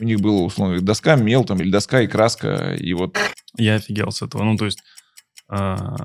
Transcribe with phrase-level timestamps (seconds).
[0.00, 3.16] У них было, условно, доска, мел там, или доска и краска, и вот...
[3.56, 4.44] Я офигел с этого.
[4.44, 4.82] Ну, то есть,
[5.48, 5.96] а,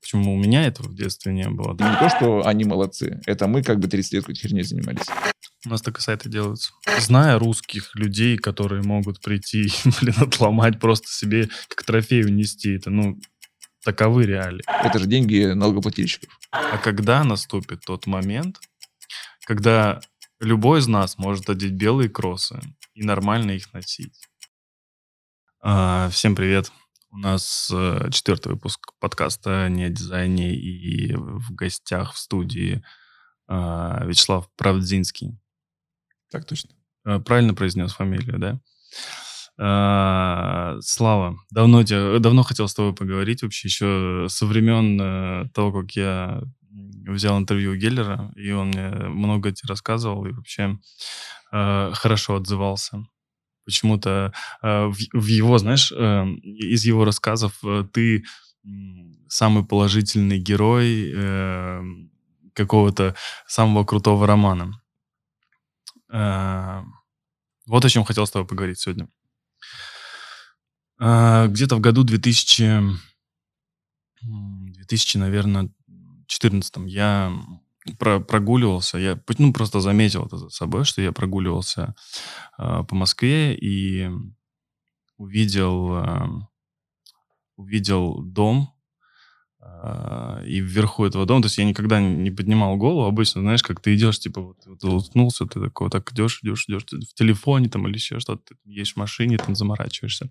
[0.00, 1.74] почему у меня этого в детстве не было?
[1.74, 5.06] Это не то, что они молодцы, это мы как бы 30 лет какой-то херней занимались.
[5.64, 6.72] У нас так и сайты делаются.
[7.00, 12.90] Зная русских людей, которые могут прийти и, блин, отломать просто себе, как трофей унести, это,
[12.90, 13.18] ну,
[13.84, 14.62] таковы реалии.
[14.66, 16.38] Это же деньги налогоплательщиков.
[16.50, 18.60] А когда наступит тот момент,
[19.44, 20.00] когда
[20.40, 22.60] любой из нас может одеть белые кроссы
[22.96, 24.14] и нормально их носить?
[25.60, 26.72] А, всем привет.
[27.10, 32.82] У нас э, четвертый выпуск подкаста «Не о дизайне» и в гостях в студии
[33.48, 35.38] э, Вячеслав Правдзинский.
[36.30, 36.70] Так точно.
[37.04, 38.60] Э, правильно произнес фамилию, да?
[39.58, 45.82] Э, Слава, давно, тебя, давно хотел с тобой поговорить вообще, еще со времен э, того,
[45.82, 46.42] как я
[47.12, 50.78] взял интервью у Геллера, и он мне много рассказывал и вообще
[51.52, 53.06] э, хорошо отзывался.
[53.64, 54.32] Почему-то
[54.62, 58.24] э, в, в его, знаешь, э, из его рассказов э, ты
[59.28, 61.82] самый положительный герой э,
[62.54, 63.14] какого-то
[63.46, 64.80] самого крутого романа.
[66.12, 66.82] Э,
[67.66, 69.08] вот о чем хотел с тобой поговорить сегодня.
[71.00, 72.82] Э, где-то в году 2000,
[74.22, 75.70] 2000, наверное,
[76.26, 77.32] 14 я
[77.98, 81.94] про прогуливался, я ну, просто заметил это за собой, что я прогуливался
[82.58, 84.10] э, по Москве и
[85.18, 86.28] увидел, э,
[87.56, 88.70] увидел дом,
[89.60, 93.80] э, и вверху этого дома, то есть я никогда не поднимал голову, обычно, знаешь, как
[93.80, 97.86] ты идешь, типа, вот, вот уткнулся, ты такой, так идешь, идешь, идешь, в телефоне там
[97.86, 100.28] или еще что-то, ты едешь в машине, там заморачиваешься.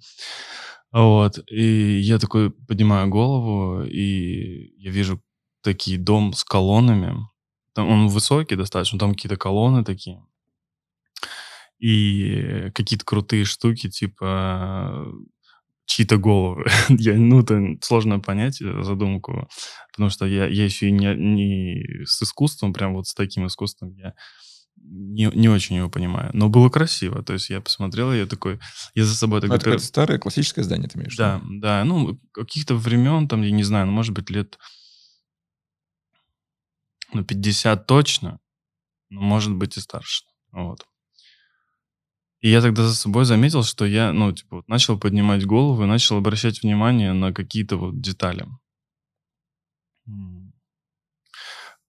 [0.92, 5.22] Вот, и я такой поднимаю голову, и я вижу
[5.66, 7.28] такие дом с колоннами,
[7.74, 10.24] там он высокий достаточно, там какие-то колонны такие.
[11.78, 15.12] И какие-то крутые штуки, типа
[15.86, 16.66] чьи-то головы.
[16.90, 19.50] я, ну, это сложно понять э, задумку,
[19.92, 23.94] потому что я, я еще и не, не с искусством, прям вот с таким искусством
[23.96, 24.14] я
[24.78, 26.30] не, не очень его понимаю.
[26.34, 27.24] Но было красиво.
[27.24, 28.60] То есть я посмотрел, я такой...
[28.94, 29.42] Я за собой...
[29.42, 31.84] Ну, это старое классическое здание, ты имеешь Да, да.
[31.84, 34.58] Ну, каких-то времен, там, я не знаю, ну, может быть, лет
[37.16, 38.40] ну, 50 точно,
[39.10, 40.26] но может быть и старше.
[40.52, 40.86] Вот.
[42.42, 45.88] И я тогда за собой заметил, что я, ну, типа, вот начал поднимать голову и
[45.88, 48.46] начал обращать внимание на какие-то вот детали.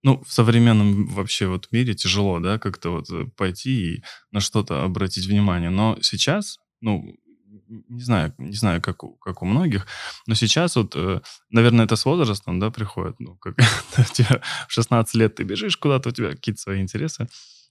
[0.02, 4.84] Ну, в современном вообще вот мире тяжело, да, как-то вот э, пойти и на что-то
[4.84, 5.70] обратить внимание.
[5.70, 7.16] Но сейчас, ну,
[7.68, 9.86] не знаю, не знаю, как у, как у многих,
[10.26, 13.56] но сейчас вот, э, наверное, это с возрастом, да, приходит, ну, как
[13.98, 17.28] у тебя в 16 лет ты бежишь куда-то, у тебя какие-то свои интересы,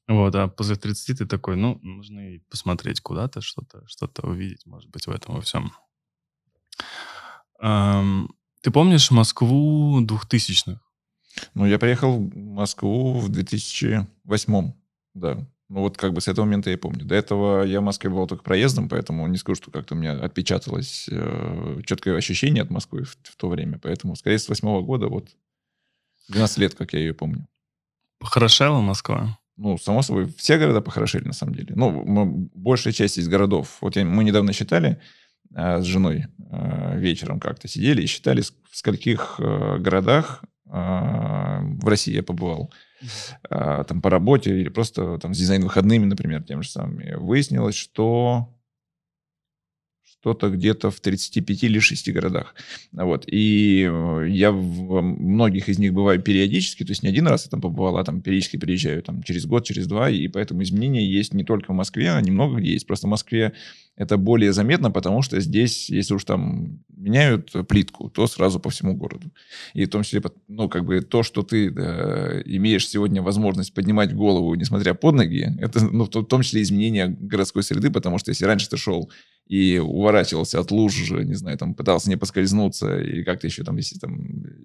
[0.08, 4.90] вот, а после 30 ты такой, ну, нужно и посмотреть куда-то, что-то, что-то увидеть, может
[4.90, 5.72] быть, в этом во всем.
[7.62, 8.30] Эм,
[8.62, 10.80] ты помнишь Москву 2000-х?
[11.54, 14.74] Ну, я приехал в Москву в 2008
[15.16, 15.48] да.
[15.68, 17.06] Ну вот как бы с этого момента я помню.
[17.06, 20.14] До этого я в Москве был только проездом, поэтому не скажу, что как-то у меня
[20.14, 23.80] отпечаталось э, четкое ощущение от Москвы в, в то время.
[23.82, 25.30] Поэтому, скорее, с восьмого года, вот
[26.30, 27.48] 12 лет, как я ее помню.
[28.20, 29.40] Похорошела Москва?
[29.58, 31.74] Ну, само собой, все города похорошели, на самом деле.
[31.76, 33.78] Ну, мы, большая часть из городов.
[33.82, 35.02] Вот я, мы недавно считали
[35.56, 41.88] э, с женой э, вечером как-то сидели и считали, в скольких э, городах э, в
[41.88, 42.72] России я побывал
[43.50, 48.55] там по работе или просто там с дизайн-выходными, например, тем же самым, выяснилось, что
[50.26, 52.56] что-то где-то в 35 или 6 городах.
[52.94, 53.26] Вот.
[53.28, 57.52] И э, я в многих из них бываю периодически, то есть не один раз я
[57.52, 61.36] там побывал, а там периодически приезжаю там, через год, через два, и поэтому изменения есть
[61.36, 62.88] не только в Москве, а немного где есть.
[62.88, 63.54] Просто в Москве
[63.98, 68.96] это более заметно, потому что здесь, если уж там меняют плитку, то сразу по всему
[68.96, 69.32] городу.
[69.76, 74.14] И в том числе, ну, как бы то, что ты да, имеешь сегодня возможность поднимать
[74.14, 78.46] голову, несмотря под ноги, это, ну, в том числе изменение городской среды, потому что если
[78.46, 79.10] раньше ты шел
[79.48, 84.00] и уворачивался от луж, не знаю, там пытался не поскользнуться, или как-то еще там, если
[84.00, 84.18] там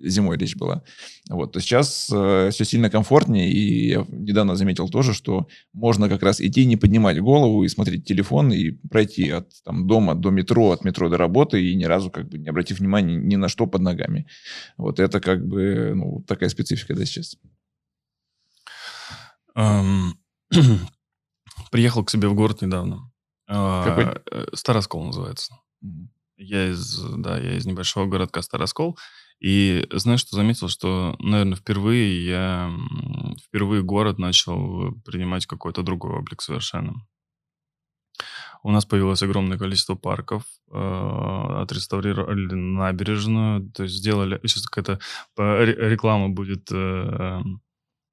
[0.03, 0.83] зимой речь была,
[1.29, 6.23] вот, то сейчас э, все сильно комфортнее, и я недавно заметил тоже, что можно как
[6.23, 10.71] раз идти, не поднимать голову и смотреть телефон, и пройти от там, дома до метро,
[10.71, 13.67] от метро до работы, и ни разу как бы не обратив внимания ни на что
[13.67, 14.27] под ногами.
[14.79, 17.37] Вот это как бы ну, такая специфика, да, сейчас.
[21.71, 23.10] Приехал к себе в город недавно.
[23.51, 24.05] Какой?
[24.05, 25.59] А, Староскол называется.
[26.37, 28.99] Я из, да, я из небольшого городка Староскол.
[29.41, 32.71] И знаешь, что заметил, что, наверное, впервые я,
[33.47, 37.07] впервые город начал принимать какой-то другой облик совершенно.
[38.63, 44.39] У нас появилось огромное количество парков, э, отреставрировали набережную, то есть сделали...
[44.45, 45.01] Сейчас какая-то
[45.39, 47.41] реклама будет э,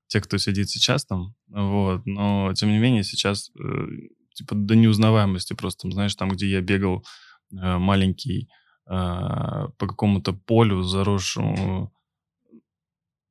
[0.07, 3.87] те, кто сидит сейчас там, вот, но тем не менее сейчас э,
[4.37, 7.03] типа до неузнаваемости просто, там, знаешь, там, где я бегал
[7.51, 8.49] э, маленький
[8.85, 11.91] э, по какому-то полю, заросшему,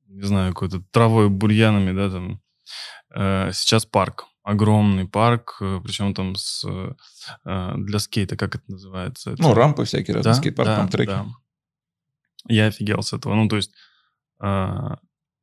[0.07, 2.41] не знаю, какой-то травой, бурьянами, да, там,
[3.15, 9.35] э, сейчас парк, огромный парк, э, причем там с, э, для скейта, как это называется?
[9.39, 11.07] Ну, рампы всякие разные, да, скейт-парк, да, там треки.
[11.07, 11.25] Да.
[12.49, 13.35] Я офигел с этого.
[13.35, 13.71] Ну, то есть,
[14.41, 14.95] э,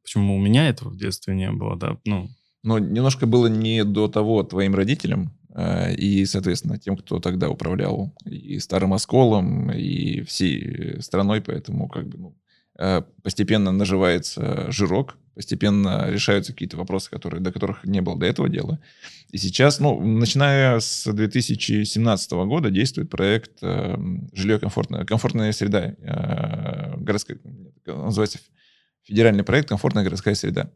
[0.02, 2.28] почему у меня этого в детстве не было, да, ну...
[2.62, 8.58] Но немножко было не до того твоим родителям, и, соответственно, тем, кто тогда управлял и
[8.58, 12.36] Старым Осколом, и всей страной, поэтому как бы ну,
[12.76, 18.48] Э, постепенно наживается жирок, постепенно решаются какие-то вопросы, которые, до которых не было до этого
[18.48, 18.80] дела.
[19.30, 23.96] И сейчас, ну, начиная с 2017 года действует проект э,
[24.32, 27.38] «Жилье комфортная, комфортная среда», э, городская,
[27.86, 28.40] называется
[29.02, 30.70] федеральный проект «Комфортная городская среда».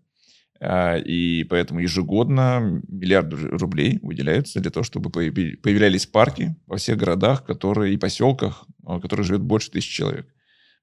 [0.61, 7.45] Э, и поэтому ежегодно миллиарды рублей выделяются для того, чтобы появлялись парки во всех городах
[7.45, 10.27] которые, и поселках, в которых живет больше тысячи человек.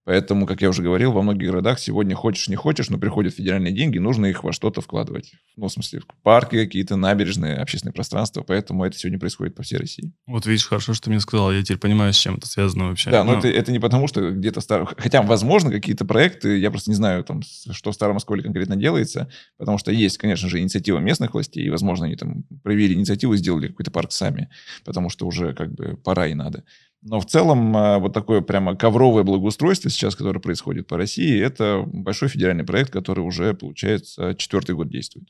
[0.06, 3.74] Поэтому, как я уже говорил, во многих городах сегодня хочешь не хочешь, но приходят федеральные
[3.74, 5.34] деньги, нужно их во что-то вкладывать.
[5.56, 8.44] Ну, в смысле, в парки какие-то, набережные, общественные пространства.
[8.44, 10.13] Поэтому это сегодня происходит по всей России.
[10.28, 11.52] Вот видишь, хорошо, что ты мне сказал.
[11.52, 13.10] Я теперь понимаю, с чем это связано вообще.
[13.10, 13.40] Да, но ну.
[13.40, 14.62] это, это не потому, что где-то...
[14.62, 14.88] Стар...
[14.96, 19.31] Хотя, возможно, какие-то проекты, я просто не знаю, там, что в Старом Осколе конкретно делается,
[19.58, 23.38] потому что есть, конечно же, инициатива местных властей, и, возможно, они там проявили инициативу и
[23.38, 24.50] сделали какой-то парк сами,
[24.84, 26.63] потому что уже как бы пора и надо.
[27.07, 31.84] Но в целом а, вот такое прямо ковровое благоустройство сейчас, которое происходит по России, это
[31.86, 35.30] большой федеральный проект, который уже, получается, четвертый год действует.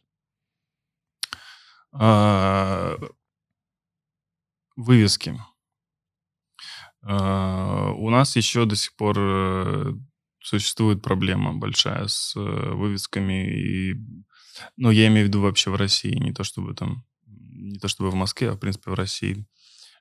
[1.91, 2.95] А,
[4.77, 5.37] вывески.
[7.01, 9.93] А, у нас еще до сих пор э,
[10.41, 13.49] существует проблема большая с э, вывесками.
[13.53, 13.95] И,
[14.77, 18.11] ну, я имею в виду вообще в России, не то чтобы там, не то чтобы
[18.11, 19.45] в Москве, а в принципе в России.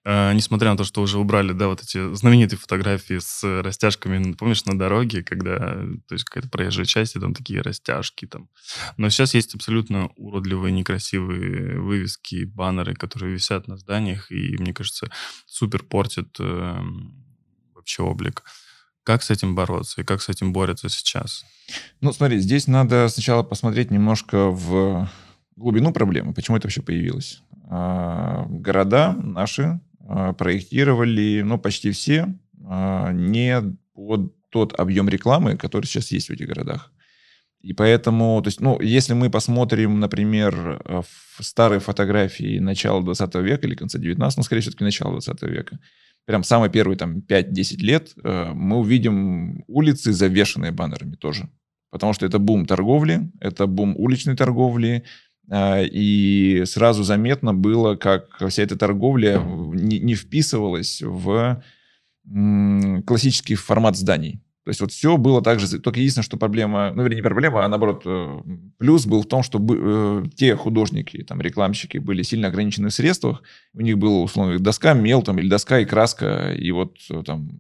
[0.05, 4.65] Э, несмотря на то, что уже убрали, да, вот эти знаменитые фотографии с растяжками, помнишь,
[4.67, 8.49] на дороге, когда, то есть какая-то проезжая часть, и там такие растяжки там.
[8.99, 15.11] Но сейчас есть абсолютно уродливые, некрасивые вывески, баннеры, которые висят на зданиях, и, мне кажется,
[15.47, 16.79] супер портят э,
[17.75, 18.45] вообще облик.
[19.05, 21.45] Как с этим бороться и как с этим борются сейчас?
[22.01, 25.09] Ну, смотри, здесь надо сначала посмотреть немножко в
[25.57, 27.43] глубину проблемы, почему это вообще появилось.
[27.71, 32.35] А, города наши а, проектировали, ну, почти все,
[32.67, 36.93] а, не под тот объем рекламы, который сейчас есть в этих городах.
[37.61, 43.67] И поэтому, то есть, ну, если мы посмотрим, например, в старые фотографии начала 20 века
[43.67, 45.79] или конца 19, ну, скорее все-таки начала 20 века,
[46.27, 51.49] прям самые первые там 5-10 лет, э, мы увидим улицы, завешенные баннерами тоже.
[51.91, 55.05] Потому что это бум торговли, это бум уличной торговли,
[55.53, 61.63] и сразу заметно было, как вся эта торговля не, не вписывалась в
[63.07, 64.41] классический формат зданий.
[64.65, 67.67] То есть вот все было так же, только единственное, что проблема, ну, вернее, не проблема,
[67.67, 68.41] а наоборот, э,
[68.79, 73.43] плюс был в том, что э, те художники, там, рекламщики были сильно ограничены в средствах,
[73.75, 77.51] у них была, условно, доска, мел, там, или доска и краска, и вот э, там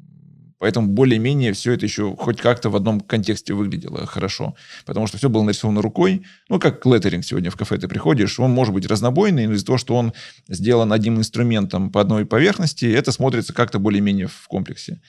[0.59, 4.55] Поэтому более-менее все это еще хоть как-то в одном контексте выглядело хорошо.
[4.87, 6.25] Потому что все было нарисовано рукой.
[6.49, 8.39] Ну, как клеттеринг сегодня в кафе ты приходишь.
[8.41, 10.13] Он может быть разнобойный, но из-за того, что он
[10.49, 15.01] сделан одним инструментом по одной поверхности, это смотрится как-то более-менее в комплексе.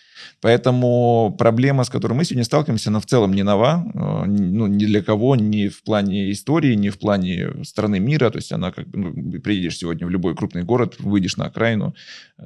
[0.42, 3.86] Поэтому проблема, с которой мы сегодня сталкиваемся, она в целом не нова.
[3.94, 8.30] Э, ну, ни для кого, ни в плане истории, ни в плане страны мира.
[8.30, 9.00] То есть она как бы...
[9.00, 11.96] Ну, приедешь сегодня в любой крупный город, выйдешь на окраину,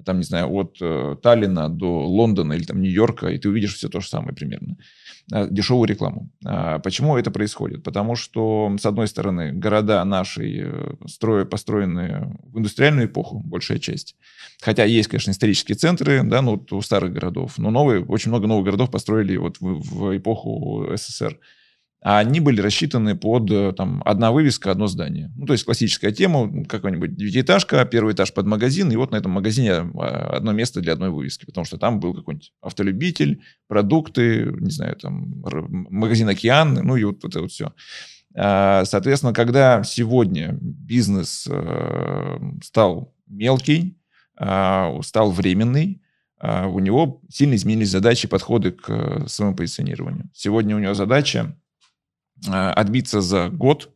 [0.05, 3.75] там, не знаю, от э, Таллина до Лондона или там Нью-Йорка, Нью-Йорка, и ты увидишь
[3.75, 4.77] все то же самое примерно.
[5.31, 6.29] А, дешевую рекламу.
[6.45, 7.83] А, почему это происходит?
[7.83, 14.15] Потому что, с одной стороны, города наши э, строя, построены в индустриальную эпоху, большая часть.
[14.61, 18.65] Хотя есть, конечно, исторические центры, да, ну, у старых городов, но новые, очень много новых
[18.65, 21.39] городов построили вот в, в эпоху СССР
[22.01, 25.31] а они были рассчитаны под э, там, одна вывеска, одно здание.
[25.35, 29.31] Ну, то есть классическая тема, какая-нибудь девятиэтажка, первый этаж под магазин, и вот на этом
[29.31, 34.71] магазине а, одно место для одной вывески, потому что там был какой-нибудь автолюбитель, продукты, не
[34.71, 35.43] знаю, там
[35.89, 37.73] магазин «Океан», ну и вот, это вот все.
[38.33, 43.97] А, соответственно, когда сегодня бизнес э, стал мелкий,
[44.37, 46.01] а, стал временный,
[46.41, 50.29] у него сильно изменились задачи подходы к э, своему позиционированию.
[50.33, 51.58] Сегодня у него задача Э,
[52.47, 53.91] отбиться за год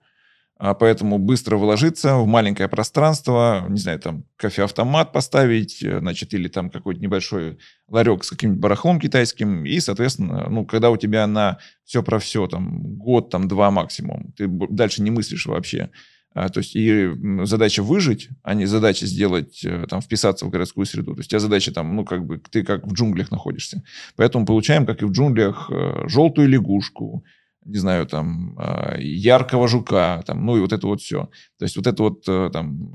[0.66, 6.48] а поэтому быстро вложиться в маленькое пространство, не знаю, там кофеавтомат поставить, э, значит, или
[6.48, 7.58] там какой-то небольшой
[7.90, 12.48] ларек с каким-нибудь барахлом китайским, и, соответственно, ну, когда у тебя на все про все,
[12.48, 15.90] там, год, там, два максимум, ты дальше не мыслишь вообще,
[16.34, 17.10] а, то есть и
[17.44, 21.14] задача выжить, а не задача сделать, э, там, вписаться в городскую среду.
[21.14, 23.84] То есть у тебя задача там, ну, как бы, ты как в джунглях находишься.
[24.16, 27.26] Поэтому получаем, как и в джунглях, э, желтую лягушку,
[27.65, 31.29] не знаю, там, а, яркого жука, там, ну, и вот это вот все.
[31.58, 32.93] То есть вот это вот, э, там,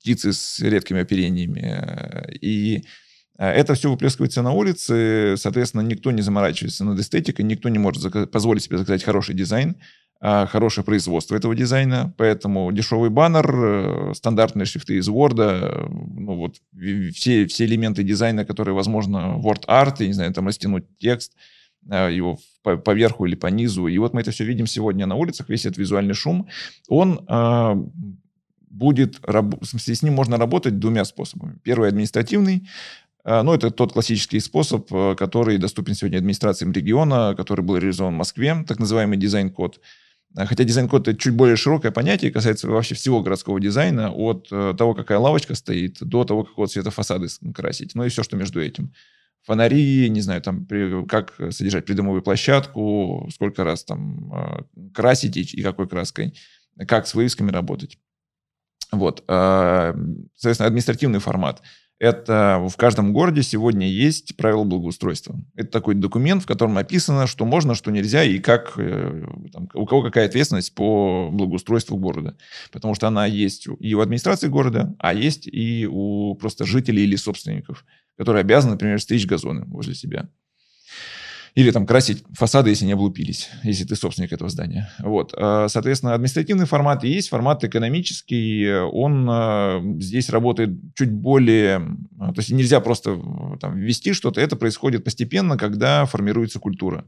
[0.00, 2.26] птицы с редкими оперениями.
[2.40, 2.84] И
[3.38, 8.64] это все выплескивается на улице, соответственно, никто не заморачивается над эстетикой, никто не может позволить
[8.64, 9.76] себе заказать хороший дизайн,
[10.24, 16.36] а, хорошее производство этого дизайна, поэтому дешевый баннер, э, стандартные шрифты из Word, э, ну
[16.36, 16.58] вот
[17.12, 21.38] все, все элементы дизайна, которые, возможно, Word Art, я не знаю, там растянуть текст, э,
[21.86, 23.86] его по, верху или по низу.
[23.86, 26.48] И вот мы это все видим сегодня на улицах, весь этот визуальный шум,
[26.88, 27.74] он э,
[28.70, 29.20] будет,
[29.62, 31.58] смысле, с ним можно работать двумя способами.
[31.62, 32.68] Первый административный,
[33.24, 38.64] ну, это тот классический способ, который доступен сегодня администрациям региона, который был реализован в Москве,
[38.66, 39.78] так называемый дизайн-код.
[40.34, 44.74] А, хотя дизайн-код это чуть более широкое понятие, касается вообще всего городского дизайна, от э,
[44.76, 48.60] того, какая лавочка стоит, до того, какого цвета фасады красить, ну и все, что между
[48.62, 48.92] этим.
[49.44, 50.66] Фонари, не знаю, там,
[51.08, 56.34] как содержать придомовую площадку, сколько раз там а, красить и какой краской,
[56.86, 57.98] как с вывесками работать.
[58.92, 59.24] Вот.
[59.26, 59.94] А,
[60.36, 61.62] соответственно, административный формат–
[62.02, 65.38] это в каждом городе сегодня есть правила благоустройства.
[65.54, 69.86] Это такой документ, в котором написано, что можно, что нельзя, и как, э, там, у
[69.86, 72.36] кого какая ответственность по благоустройству города.
[72.72, 77.14] Потому что она есть и у администрации города, а есть и у просто жителей или
[77.14, 77.84] собственников,
[78.16, 80.28] которые обязаны, например, стричь газоны возле себя.
[81.54, 84.90] Или там красить фасады, если не облупились, если ты собственник этого здания.
[85.00, 85.34] Вот.
[85.36, 88.72] А, соответственно, административный формат есть, формат экономический.
[88.90, 91.98] Он а, здесь работает чуть более...
[92.18, 93.20] А, то есть нельзя просто
[93.60, 94.40] там, ввести что-то.
[94.40, 97.04] Это происходит постепенно, когда формируется культура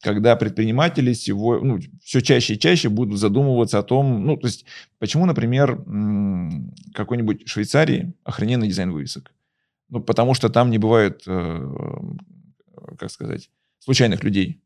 [0.00, 4.64] когда предприниматели всего, ну, все чаще и чаще будут задумываться о том, ну, то есть,
[4.98, 5.76] почему, например,
[6.94, 9.32] какой-нибудь Швейцарии охрененный дизайн вывесок?
[9.90, 11.60] Ну, потому что там не бывает, э,
[12.98, 14.60] как сказать, случайных людей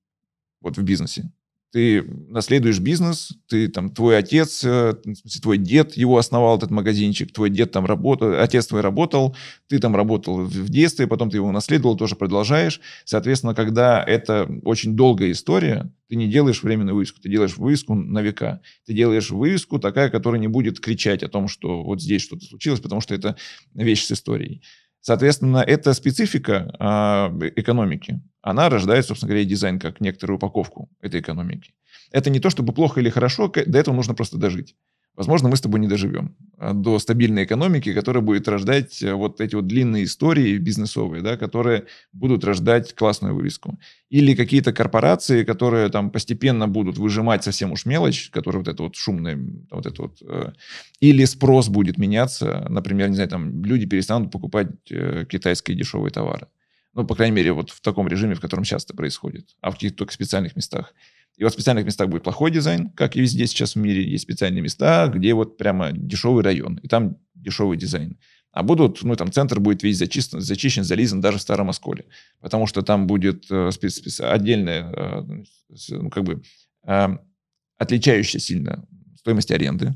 [0.61, 1.31] вот в бизнесе.
[1.73, 4.95] Ты наследуешь бизнес, ты там, твой отец, э,
[5.41, 9.35] твой дед его основал, этот магазинчик, твой дед там работал, отец твой работал,
[9.69, 12.83] ты там работал в детстве, потом ты его наследовал, тоже продолжаешь.
[13.07, 18.21] Соответственно, когда это очень долгая история, ты не делаешь временную вывеску, ты делаешь вывеску на
[18.21, 18.61] века.
[18.85, 22.81] Ты делаешь вывеску такая, которая не будет кричать о том, что вот здесь что-то случилось,
[22.81, 23.37] потому что это
[23.73, 24.61] вещь с историей.
[25.03, 31.75] Соответственно, эта специфика э, экономики, она рождает, собственно говоря, дизайн как некоторую упаковку этой экономики.
[32.13, 34.77] Это не то, чтобы плохо или хорошо, до этого нужно просто дожить
[35.15, 39.41] возможно, мы с тобой не доживем а, до стабильной экономики, которая будет рождать э, вот
[39.41, 43.79] эти вот длинные истории бизнесовые, да, которые будут рождать классную вывеску.
[44.11, 48.97] Или какие-то корпорации, которые там постепенно будут выжимать совсем уж мелочь, которая вот это вот
[48.97, 49.39] шумная,
[49.71, 50.19] вот это вот.
[50.23, 50.53] Э,
[51.01, 56.49] или спрос будет меняться, например, не знаю, там люди перестанут покупать э, китайские дешевые товары.
[56.95, 59.99] Ну, по крайней мере, вот в таком режиме, в котором часто происходит, а в каких-то
[59.99, 60.95] только специальных местах.
[61.37, 64.25] И вот в специальных местах будет плохой дизайн, как и везде сейчас в мире есть
[64.25, 68.19] специальные места, где вот прямо дешевый район, и там дешевый дизайн.
[68.53, 72.05] А будут, ну, там центр будет весь зачищен, зачищен зализан даже в Старом Осколе.
[72.41, 73.71] Потому что там будет э,
[74.21, 75.43] отдельная, э,
[75.89, 76.43] ну, как бы,
[76.87, 77.09] э,
[77.79, 78.87] отличающая сильно
[79.17, 79.95] стоимость аренды.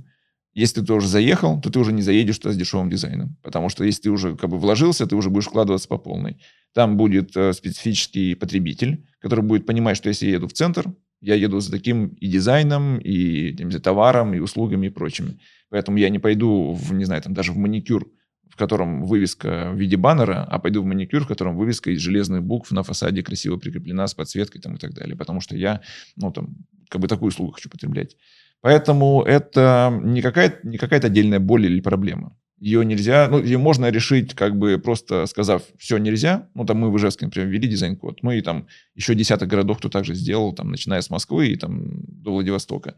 [0.54, 3.36] Если ты уже заехал, то ты уже не заедешь туда с дешевым дизайном.
[3.42, 6.40] Потому что если ты уже как бы вложился, ты уже будешь вкладываться по полной.
[6.72, 10.86] Там будет э, специфический потребитель, который будет понимать, что если я еду в центр,
[11.26, 15.40] я еду за таким и дизайном, и знаю, товаром, и услугами, и прочими.
[15.70, 18.08] Поэтому я не пойду, в, не знаю, там даже в маникюр,
[18.48, 22.44] в котором вывеска в виде баннера, а пойду в маникюр, в котором вывеска из железных
[22.44, 25.16] букв на фасаде красиво прикреплена с подсветкой там, и так далее.
[25.16, 25.80] Потому что я,
[26.14, 26.54] ну, там,
[26.88, 28.16] как бы такую услугу хочу потреблять.
[28.60, 32.36] Поэтому это не какая-то, не какая-то отдельная боль или проблема.
[32.58, 36.48] Ее нельзя, ну, ее можно решить, как бы просто сказав, все нельзя.
[36.54, 38.22] Ну, там мы в Ижевске, например, ввели дизайн-код.
[38.22, 41.82] Ну, и там еще десяток городов кто также сделал, там, начиная с Москвы и там
[42.06, 42.94] до Владивостока.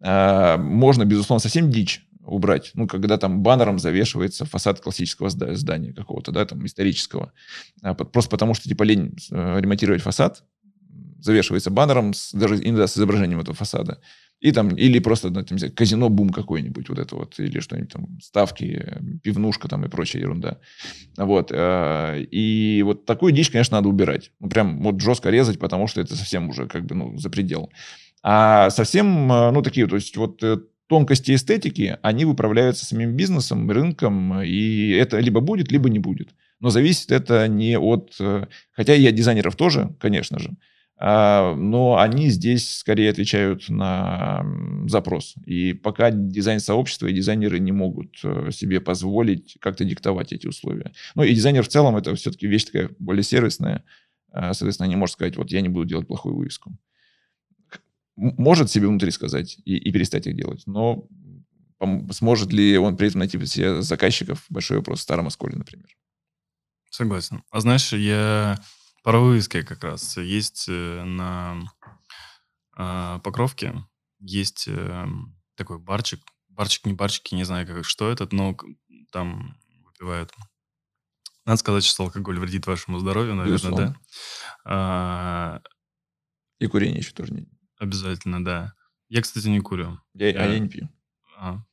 [0.00, 2.72] А, можно, безусловно, совсем дичь убрать.
[2.74, 7.32] Ну, когда там баннером завешивается фасад классического здания какого-то, да, там, исторического.
[7.82, 10.42] А, просто потому что, типа, лень э, ремонтировать фасад,
[11.20, 14.00] завешивается баннером, с, даже иногда с изображением этого фасада.
[14.40, 18.20] И там, или просто, ну, там, казино бум какой-нибудь, вот это вот, или что-нибудь там,
[18.22, 20.58] ставки, пивнушка там и прочая ерунда.
[21.16, 21.50] Вот.
[21.52, 24.30] Э, и вот такую дичь, конечно, надо убирать.
[24.38, 27.70] Ну, прям вот жестко резать, потому что это совсем уже как бы, ну, за предел.
[28.22, 33.68] А совсем, э, ну, такие, то есть вот э, тонкости эстетики, они выправляются самим бизнесом,
[33.68, 36.28] рынком, и это либо будет, либо не будет.
[36.60, 38.16] Но зависит это не от...
[38.72, 40.56] Хотя от дизайнеров тоже, конечно же.
[41.00, 44.44] А, но они здесь скорее отвечают на
[44.88, 45.34] запрос.
[45.46, 50.92] И пока дизайн-сообщество и дизайнеры не могут э, себе позволить как-то диктовать эти условия.
[51.14, 53.84] Ну и дизайнер в целом это все-таки вещь такая более сервисная.
[54.32, 56.76] А, соответственно, не может сказать, вот я не буду делать плохую вывеску.
[58.16, 61.06] Может себе внутри сказать и, и перестать их делать, но
[62.10, 65.86] сможет ли он при этом найти себе заказчиков, большой вопрос в Старом Осколе, например.
[66.90, 67.44] Согласен.
[67.52, 68.58] А знаешь, я
[69.08, 70.18] про вывески как раз.
[70.18, 71.62] Есть э, на
[72.76, 73.86] э, Покровке,
[74.20, 75.06] есть э,
[75.54, 76.20] такой барчик.
[76.48, 78.54] Барчик, не барчик, я не знаю, как, что это, но
[79.10, 80.34] там выпивают.
[81.46, 83.86] Надо сказать, что алкоголь вредит вашему здоровью, наверное, Безусловно.
[83.86, 84.00] да?
[84.66, 85.62] А,
[86.58, 87.48] И курение еще тоже не...
[87.78, 88.74] Обязательно, да.
[89.08, 89.98] Я, кстати, не курю.
[90.12, 90.42] Я, я...
[90.42, 90.86] А я не пью.
[91.38, 91.64] А,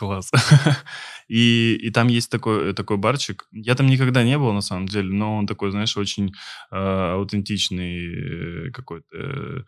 [0.00, 0.30] Класс.
[1.28, 3.46] и, и там есть такой, такой барчик.
[3.52, 6.32] Я там никогда не был, на самом деле, но он такой, знаешь, очень
[6.70, 9.06] э, аутентичный какой-то.
[9.14, 9.62] Э,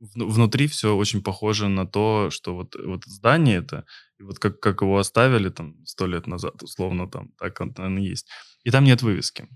[0.00, 3.86] внутри все очень похоже на то, что вот, вот здание это,
[4.18, 8.02] и вот как, как его оставили там сто лет назад, условно, там так он, и
[8.02, 8.28] есть.
[8.64, 9.48] И там нет вывески.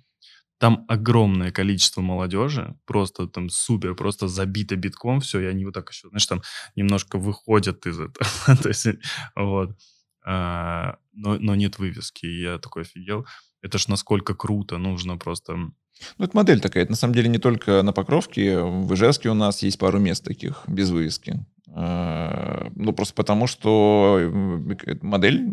[0.63, 5.91] Там огромное количество молодежи, просто там супер, просто забито битком все, и они вот так
[5.91, 6.41] еще, знаешь, там
[6.77, 8.25] немножко выходят из этого.
[8.63, 8.87] То есть,
[9.35, 9.77] вот.
[10.25, 12.27] А, но, но нет вывески.
[12.27, 13.27] И я такой офигел.
[13.61, 15.57] Это ж насколько круто, нужно просто...
[15.57, 16.85] Ну, это модель такая.
[16.85, 18.61] Это на самом деле не только на Покровке.
[18.63, 21.45] В Ижевске у нас есть пару мест таких без вывески.
[21.75, 25.53] А, ну, просто потому, что э, модель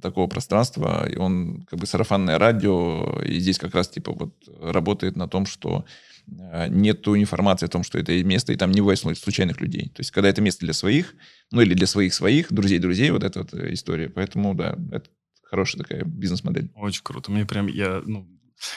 [0.00, 5.16] такого пространства, и он как бы сарафанное радио, и здесь как раз типа вот работает
[5.16, 5.84] на том, что
[6.26, 9.88] э, нету информации о том, что это место, и там не бывает случайных людей.
[9.94, 11.14] То есть, когда это место для своих,
[11.50, 14.08] ну или для своих-своих, друзей-друзей, вот эта вот э, история.
[14.08, 15.08] Поэтому, да, это
[15.42, 16.70] хорошая такая бизнес-модель.
[16.74, 17.30] Очень круто.
[17.30, 18.28] Мне прям, я, ну,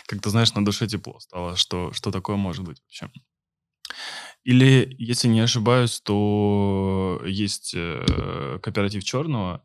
[0.07, 3.09] как-то, знаешь, на душе тепло стало, что, что такое может быть вообще.
[4.43, 9.63] Или, если не ошибаюсь, то есть э, кооператив черного,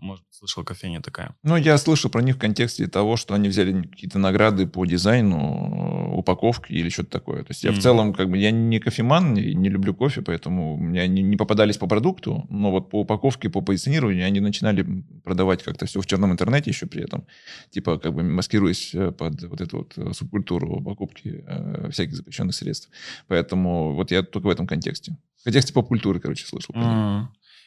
[0.00, 1.34] может быть, слышал, кофейня такая.
[1.42, 6.16] Ну, я слышал про них в контексте того, что они взяли какие-то награды по дизайну,
[6.16, 7.42] упаковки или что-то такое.
[7.42, 7.74] То есть я mm-hmm.
[7.74, 11.76] в целом, как бы, я не кофеман, не, люблю кофе, поэтому меня не, не попадались
[11.76, 14.86] по продукту, но вот по упаковке, по позиционированию они начинали
[15.24, 17.26] продавать как-то все в черном интернете еще при этом,
[17.70, 22.54] типа, как бы маскируясь э, под вот эту вот э, субкультуру покупки э, всяких запрещенных
[22.54, 22.90] средств.
[23.28, 25.16] Поэтому вот я только в этом контексте.
[25.40, 26.74] В контексте поп-культуры, короче, слышал.
[26.74, 27.26] Mm-hmm.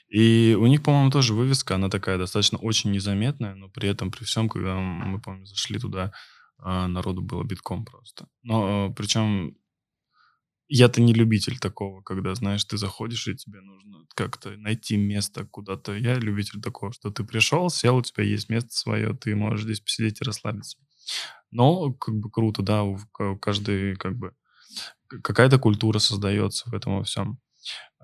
[0.09, 4.23] И у них, по-моему, тоже вывеска, она такая достаточно очень незаметная, но при этом, при
[4.23, 6.13] всем, когда мы, помню, зашли туда,
[6.57, 8.27] а, народу было битком просто.
[8.43, 9.55] Но а, причем
[10.67, 15.95] я-то не любитель такого, когда, знаешь, ты заходишь, и тебе нужно как-то найти место куда-то.
[15.95, 19.79] Я любитель такого, что ты пришел, сел, у тебя есть место свое, ты можешь здесь
[19.81, 20.77] посидеть и расслабиться.
[21.51, 22.99] Но как бы круто, да, у
[23.41, 24.33] каждой как бы
[25.07, 27.39] какая-то культура создается в этом во всем.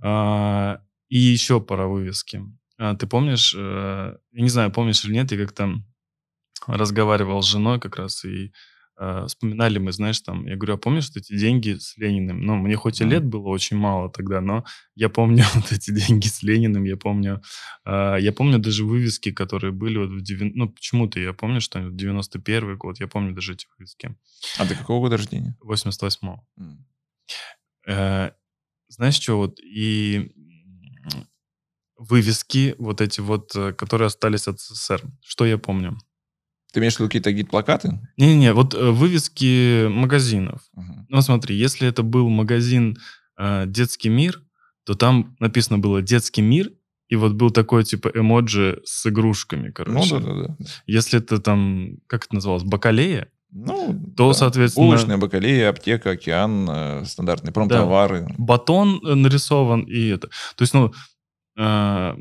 [0.02, 2.42] А, и еще пара вывески.
[2.78, 5.82] А, ты помнишь, э, я не знаю, помнишь или нет, я как-то
[6.68, 8.52] разговаривал с женой как раз, и
[8.98, 12.42] э, вспоминали мы, знаешь, там, я говорю, а помнишь вот эти деньги с Лениным?
[12.42, 14.66] Ну, мне хоть и лет было очень мало тогда, но
[14.96, 17.42] я помню вот эти деньги с Лениным, я помню,
[17.86, 20.58] э, я помню даже вывески, которые были вот в 90...
[20.58, 24.16] Ну, почему-то я помню, что 91 год, я помню даже эти вывески.
[24.58, 25.58] А ты какого года рождения?
[25.64, 26.46] 88-го.
[26.60, 26.78] Mm.
[27.88, 28.32] Э,
[28.88, 30.32] знаешь, что вот, и
[31.98, 35.02] вывески, вот эти вот, э, которые остались от СССР.
[35.24, 35.98] Что я помню?
[36.74, 38.00] Ты имеешь в виду какие-то гид-плакаты?
[38.18, 40.62] Не-не, вот э, вывески магазинов.
[40.78, 41.06] Uh-huh.
[41.08, 42.98] Ну, смотри, если это был магазин
[43.38, 44.42] э, «Детский мир»,
[44.84, 46.72] то там написано было «Детский мир»,
[47.08, 50.16] и вот был такой, типа, эмоджи с игрушками, короче.
[50.16, 50.58] Ну, да-да-да.
[50.88, 54.34] Если это там, как это называлось, бакалея, ну, то, да.
[54.34, 54.88] соответственно...
[54.88, 58.26] Улочная бакалея, аптека, океан, э, стандартные промтовары.
[58.28, 58.36] Да.
[58.38, 60.28] Батон э, нарисован и это.
[60.28, 60.94] То есть, ну,
[61.58, 62.16] э,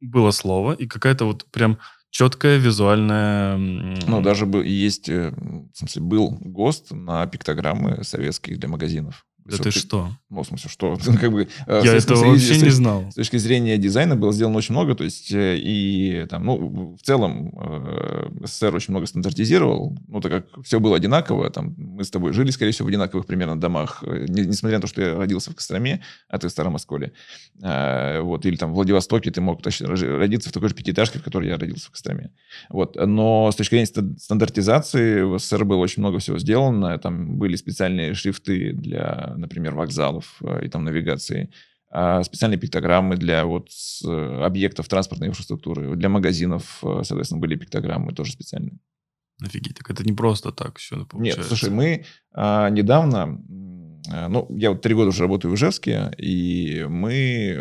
[0.00, 1.78] было слово и какая-то вот прям
[2.10, 3.56] четкая визуальная...
[3.56, 9.26] Ну, даже есть, э, в смысле, был ГОСТ на пиктограммы советских для магазинов.
[9.44, 10.10] Да ты что?
[10.30, 10.96] Ну, в смысле, что?
[11.20, 13.10] как бы, э, Я этого смысле, вообще не знал.
[13.10, 17.02] С точки зрения дизайна было сделано очень много, то есть э, и там, ну, в
[17.02, 22.10] целом э, СССР очень много стандартизировал, ну, так как все было одинаково, там, мы с
[22.10, 25.54] тобой жили, скорее всего, в одинаковых примерно домах, несмотря на то, что я родился в
[25.54, 27.12] Костроме, а ты в Старом Осколе,
[27.60, 31.48] вот, или там в Владивостоке ты мог точно родиться в такой же пятиэтажке, в которой
[31.48, 32.30] я родился в Костроме.
[32.70, 37.56] Вот, но с точки зрения стандартизации в СССР было очень много всего сделано, там были
[37.56, 41.50] специальные шрифты для например, вокзалов э, и там навигации.
[41.90, 43.68] а, специальные пиктограммы для вот
[44.04, 48.78] объектов транспортной инфраструктуры, для магазинов, соответственно, были пиктограммы тоже специальные.
[49.42, 51.40] Офигеть, так это не просто так все получается.
[51.40, 53.42] Нет, слушай, мы а, недавно,
[54.10, 57.60] а, ну, я вот три года уже работаю в Ижевске, и мы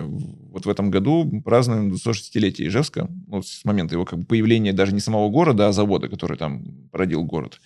[0.52, 4.94] вот в этом году празднуем 260-летие Ижевска, ну, с момента его как бы появления даже
[4.94, 7.60] не самого города, а завода, который там породил город.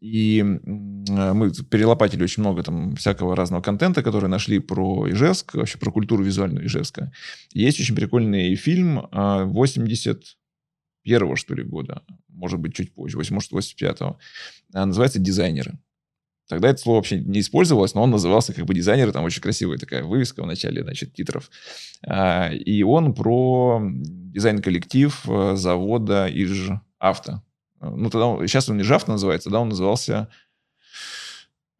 [0.00, 5.90] И мы перелопатили очень много там всякого разного контента, который нашли про Ижевск, вообще про
[5.90, 7.12] культуру визуальную Ижевска.
[7.52, 10.22] Есть очень прикольный фильм 80
[11.02, 14.18] первого, что ли, года, может быть, чуть позже, может, 85-го,
[14.74, 15.78] а, называется «Дизайнеры».
[16.48, 19.76] Тогда это слово вообще не использовалось, но он назывался как бы дизайнер, там очень красивая
[19.76, 21.50] такая вывеска в начале, значит, титров.
[22.06, 27.42] А, и он про дизайн-коллектив э, завода Иж Авто.
[27.80, 30.28] Ну, тогда, сейчас он не Авто называется, тогда он назывался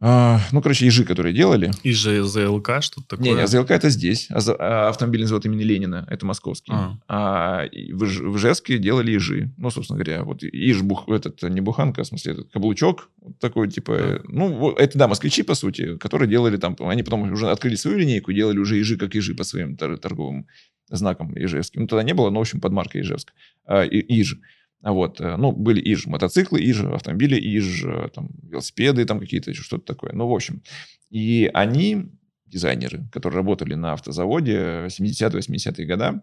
[0.01, 1.73] а, ну, короче, ежи, которые делали.
[1.83, 3.31] И же ЗЛК что-то такое?
[3.31, 4.29] Не, не, ЗЛК это здесь.
[4.31, 6.71] А, а автомобильный завод имени Ленина, это московский.
[6.73, 9.51] А, а в, в Ижевске делали ежи.
[9.57, 13.69] Ну, собственно говоря, вот иж, бух, этот, не буханка, в смысле, этот каблучок, вот такой,
[13.69, 14.21] типа, да.
[14.29, 17.99] ну, вот, это, да, москвичи, по сути, которые делали там, они потом уже открыли свою
[17.99, 20.47] линейку, делали уже ежи как ежи по своим торговым
[20.89, 21.83] знаком ижевским.
[21.83, 23.33] Ну, тогда не было, но, в общем, под маркой Ижевск.
[23.67, 24.39] А, иж.
[24.83, 29.19] Вот, э, ну, были и же мотоциклы, и же автомобили, и же там, велосипеды, там
[29.21, 30.13] какие-то еще что-то такое.
[30.13, 30.63] Ну, в общем.
[31.11, 32.07] И они,
[32.47, 36.21] дизайнеры, которые работали на автозаводе 70-80-е годы,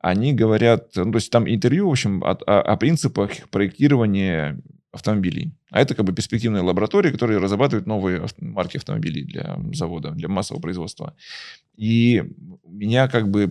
[0.00, 4.60] они говорят, ну, то есть там интервью, в общем, о, о, о принципах проектирования
[4.92, 5.52] автомобилей.
[5.70, 10.62] А это как бы перспективная лаборатория, которая разрабатывает новые марки автомобилей для завода, для массового
[10.62, 11.14] производства.
[11.76, 12.22] И
[12.64, 13.46] меня как бы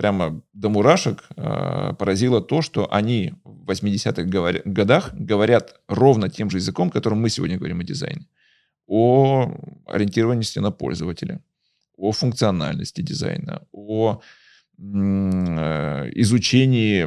[0.00, 6.48] прямо до мурашек э, поразило то, что они в 80-х говоря, годах говорят ровно тем
[6.48, 8.26] же языком, которым мы сегодня говорим о дизайне.
[8.86, 9.52] О
[9.84, 11.42] ориентированности на пользователя,
[11.98, 14.22] о функциональности дизайна, о
[16.14, 17.06] изучении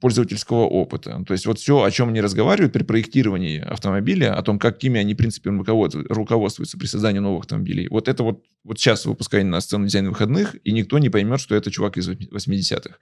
[0.00, 1.22] пользовательского опыта.
[1.24, 5.14] То есть вот все, о чем они разговаривают при проектировании автомобиля, о том, какими они
[5.14, 7.86] принципами руководствуются при создании новых автомобилей.
[7.88, 11.54] Вот это вот, вот сейчас выпускание на сцену дизайн выходных, и никто не поймет, что
[11.54, 12.96] это чувак из 80-х.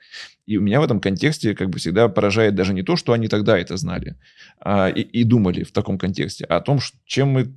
[0.45, 3.59] И меня в этом контексте как бы всегда поражает даже не то, что они тогда
[3.59, 4.17] это знали
[4.61, 7.55] а, и, и думали в таком контексте, а о том, чем мы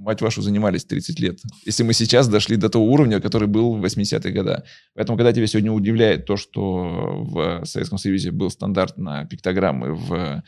[0.00, 1.38] мать вашу, занимались 30 лет.
[1.66, 4.62] Если мы сейчас дошли до того уровня, который был в 80-е годы.
[4.94, 10.42] Поэтому, когда тебя сегодня удивляет то, что в Советском Союзе был стандарт на пиктограммы в,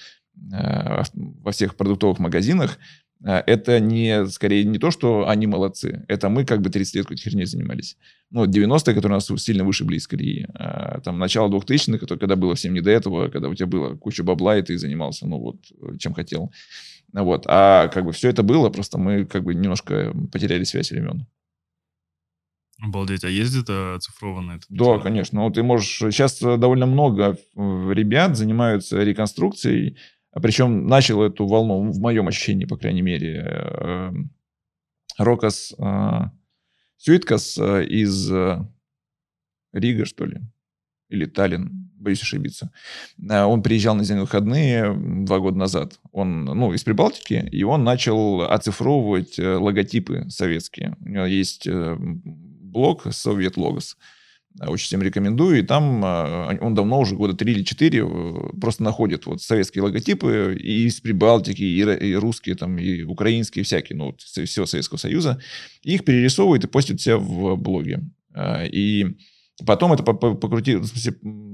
[0.52, 2.78] э, во всех продуктовых магазинах,
[3.24, 6.04] э, это не, скорее, не то, что они молодцы.
[6.08, 7.96] Это мы как бы 30 лет какой-то херней занимались.
[8.30, 10.46] Ну, 90-е, которые нас сильно выше из.
[10.54, 14.24] А, там, начало 2000-х, когда было всем не до этого, когда у тебя было куча
[14.24, 15.56] бабла, и ты занимался, ну, вот,
[15.98, 16.50] чем хотел.
[17.12, 17.44] Вот.
[17.46, 21.26] А как бы все это было, просто мы как бы немножко потеряли связь времен.
[22.80, 24.56] Обалдеть, а есть это оцифрованное?
[24.56, 25.40] Это да, конечно.
[25.40, 25.98] Ну, ты можешь...
[25.98, 29.98] Сейчас довольно много ребят занимаются реконструкцией,
[30.32, 34.30] а причем начал эту волну, в моем ощущении, по крайней мере, эм,
[35.18, 36.20] Рокас э,
[36.96, 38.58] Сюиткас э, из э,
[39.72, 40.40] Рига, что ли,
[41.08, 42.70] или Таллин, боюсь ошибиться.
[43.30, 45.98] Э, он приезжал на день выходные два года назад.
[46.12, 50.96] Он, ну, из Прибалтики, и он начал оцифровывать э, логотипы советские.
[51.00, 53.96] У него есть э, блог «Совет Логос».
[54.60, 55.60] Очень всем рекомендую.
[55.60, 58.06] И там он давно, уже года три или четыре,
[58.60, 64.14] просто находит вот советские логотипы и из Прибалтики, и, русские, там, и украинские, всякие, ну,
[64.18, 65.40] всего Советского Союза.
[65.82, 68.02] И их перерисовывает и постит себя в блоге.
[68.70, 69.16] И
[69.66, 71.51] Потом это покрутило, в смысле, эм,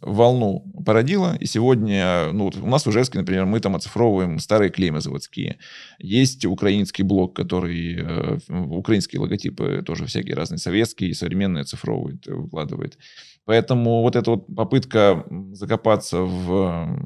[0.00, 5.02] волну породило, и сегодня, ну, у нас в Ижевске, например, мы там оцифровываем старые клеймы
[5.02, 5.58] заводские.
[5.98, 12.96] Есть украинский блок, который, э, украинские логотипы тоже всякие разные, советские и современные оцифровывает, выкладывает.
[13.44, 16.98] Поэтому вот эта вот попытка закопаться в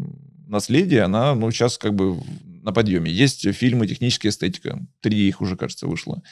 [0.46, 2.20] наследие, она, ну, сейчас как бы
[2.62, 3.10] на подъеме.
[3.10, 6.22] Есть фильмы «Техническая эстетика», три их уже, кажется, вышло.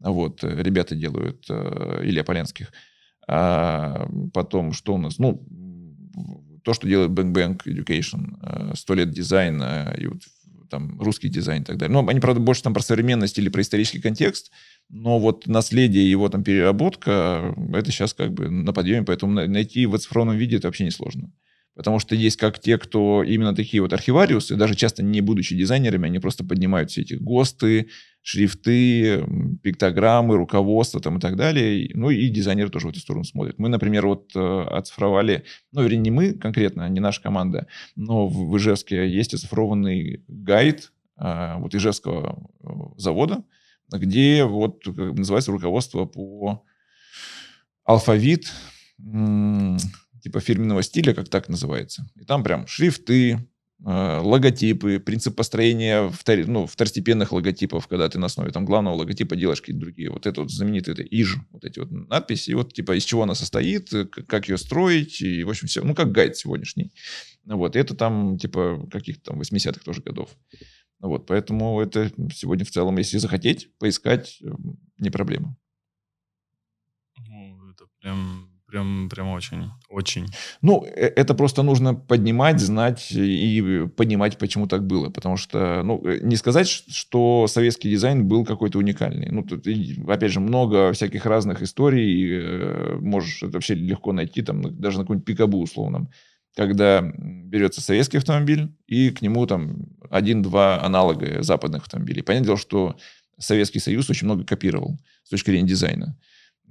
[0.00, 2.72] Вот, э, ребята делают, э, Илья Поленских–
[3.26, 5.18] а потом, что у нас?
[5.18, 5.42] Ну,
[6.62, 10.22] то, что делает Bang Bang Education, 100 э, лет дизайна, и вот
[10.70, 11.92] там русский дизайн и так далее.
[11.92, 14.50] Ну, они, правда, больше там про современность или про исторический контекст,
[14.88, 19.94] но вот наследие его там переработка, это сейчас как бы на подъеме, поэтому найти в
[19.94, 21.32] оцифрованном виде это вообще несложно.
[21.74, 26.06] Потому что есть как те, кто именно такие вот архивариусы, даже часто не будучи дизайнерами,
[26.06, 27.88] они просто поднимают все эти ГОСТы,
[28.24, 29.22] шрифты,
[29.62, 31.90] пиктограммы, руководство там и так далее.
[31.92, 33.58] Ну и дизайнеры тоже в эту сторону смотрят.
[33.58, 38.56] Мы, например, вот э, оцифровали, ну, вернее, не мы конкретно, не наша команда, но в
[38.56, 43.44] Ижевске есть оцифрованный гайд э, вот Ижевского э, завода,
[43.92, 46.64] где вот называется руководство по
[47.84, 48.50] алфавит
[50.22, 52.06] типа фирменного стиля, как так называется.
[52.18, 53.46] И там прям шрифты,
[53.80, 59.60] логотипы, принцип построения втор, ну, второстепенных логотипов, когда ты на основе там главного логотипа делаешь
[59.60, 60.10] какие-то другие.
[60.10, 63.24] Вот это вот знаменитые это ИЖ, вот эти вот надписи, и вот типа из чего
[63.24, 66.92] она состоит, э, как ее строить, и в общем все, ну как гайд сегодняшний.
[67.44, 70.30] Вот, и это там типа каких-то там 80-х тоже годов.
[71.00, 74.46] Вот, поэтому это сегодня в целом, если захотеть, поискать, э,
[74.98, 75.56] не проблема.
[77.18, 80.26] Ну, это прям Прям, прям очень, очень.
[80.60, 85.10] Ну, э, это просто нужно поднимать, знать и понимать, почему так было.
[85.10, 89.28] Потому что, ну, э, не сказать, что советский дизайн был какой-то уникальный.
[89.30, 89.68] Ну, тут,
[90.08, 92.40] опять же, много всяких разных историй.
[92.40, 96.10] Э, можешь это вообще легко найти, там, даже на каком-нибудь пикабу условном.
[96.56, 102.22] Когда берется советский автомобиль, и к нему там один-два аналога западных автомобилей.
[102.22, 102.96] Понятное дело, что
[103.38, 106.18] Советский Союз очень много копировал с точки зрения дизайна.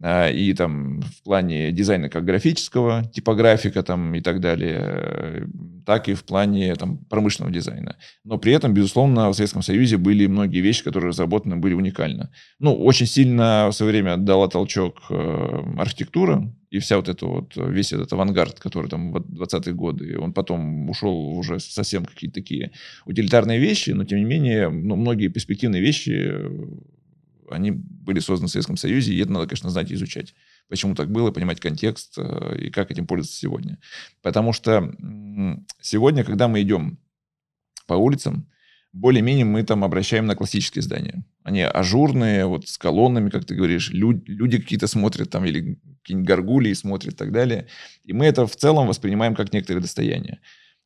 [0.02, 5.46] А, и там в плане дизайна как графического, типографика там и так далее, э,
[5.86, 7.96] так и в плане там промышленного дизайна.
[8.26, 12.32] Но при этом, безусловно, в Советском Союзе были многие вещи, которые разработаны были уникально.
[12.60, 17.54] Ну, очень сильно в свое время дала толчок э, архитектура, и вся вот эта вот,
[17.56, 22.72] весь этот авангард, который там в 20-е годы, он потом ушел уже совсем какие-то такие
[23.06, 26.34] утилитарные вещи, но тем не менее, ну, многие перспективные вещи
[27.50, 30.34] они были созданы в Советском Союзе, и это надо, конечно, знать и изучать.
[30.70, 33.80] Почему так было, понимать контекст э, и как этим пользоваться сегодня.
[34.22, 34.94] Потому что
[35.82, 37.00] сегодня, когда мы идем
[37.88, 38.48] по улицам,
[38.94, 41.26] более-менее мы там обращаем на классические здания.
[41.44, 46.28] Они ажурные, вот с колоннами, как ты говоришь, люди, люди какие-то смотрят там, или какие-нибудь
[46.28, 47.68] горгулии смотрят и так далее.
[48.04, 50.40] И мы это в целом воспринимаем как некоторое достояние.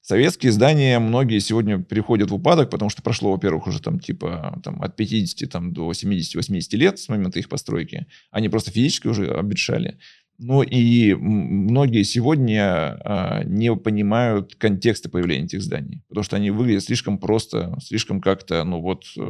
[0.08, 4.82] Советские здания многие сегодня приходят в упадок, потому что прошло, во-первых, уже там типа там,
[4.82, 8.08] от 50 там, до 70-80 лет с момента их постройки.
[8.32, 9.98] Они просто физически уже обветшали.
[10.38, 16.86] Ну и многие сегодня а, не понимают контекста появления этих зданий, потому что они выглядят
[16.86, 19.22] слишком просто, слишком как-то, ну вот, э,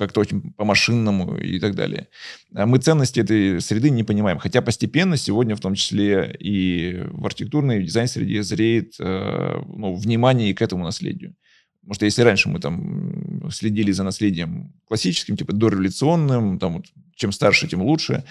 [0.00, 2.08] как-то очень по-машинному и так далее.
[2.54, 4.38] А мы ценности этой среды не понимаем.
[4.38, 9.94] Хотя постепенно сегодня, в том числе и в архитектурной, и в дизайн-среде, зреет э, ну,
[9.94, 11.34] внимание и к этому наследию.
[11.82, 17.32] Потому что если раньше мы там следили за наследием классическим, типа дореволюционным, там вот, чем
[17.32, 18.24] старше, тем лучше,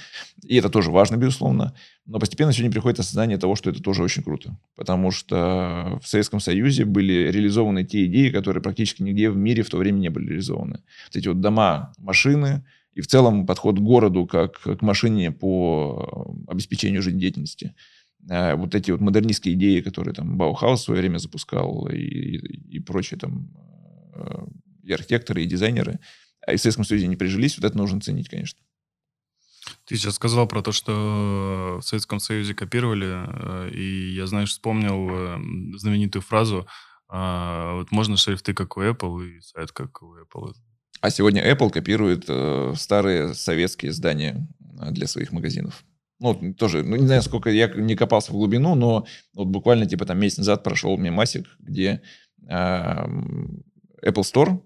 [0.43, 1.73] и это тоже важно, безусловно,
[2.05, 6.39] но постепенно сегодня приходит осознание того, что это тоже очень круто, потому что в Советском
[6.39, 10.27] Союзе были реализованы те идеи, которые практически нигде в мире в то время не были
[10.29, 10.83] реализованы.
[11.07, 16.35] Вот эти вот дома, машины, и в целом подход к городу как к машине по
[16.47, 17.73] обеспечению жизнедеятельности–
[18.21, 22.79] вот эти вот модернистские идеи, которые там Баухаус в свое время запускал и, и, и
[22.79, 23.49] прочие там
[24.13, 24.47] а,
[24.84, 25.99] и архитекторы, и дизайнеры,
[26.45, 28.60] а и в Советском Союзе не прижились, вот это нужно ценить, конечно.
[29.86, 35.10] Ты сейчас сказал про то, что в Советском Союзе копировали, э, и я, знаешь, вспомнил
[35.10, 35.38] э,
[35.77, 36.67] знаменитую фразу
[37.12, 40.53] вот можно шрифты, как у Apple, и сайт, как у Apple.
[41.01, 45.84] А сегодня Apple копирует э, старые советские здания для своих магазинов.
[46.19, 50.05] Ну, тоже, ну, не знаю, сколько я не копался в глубину, но вот буквально, типа,
[50.05, 52.01] там месяц назад прошел мемасик, где
[52.45, 52.53] э,
[54.03, 54.62] Apple Store,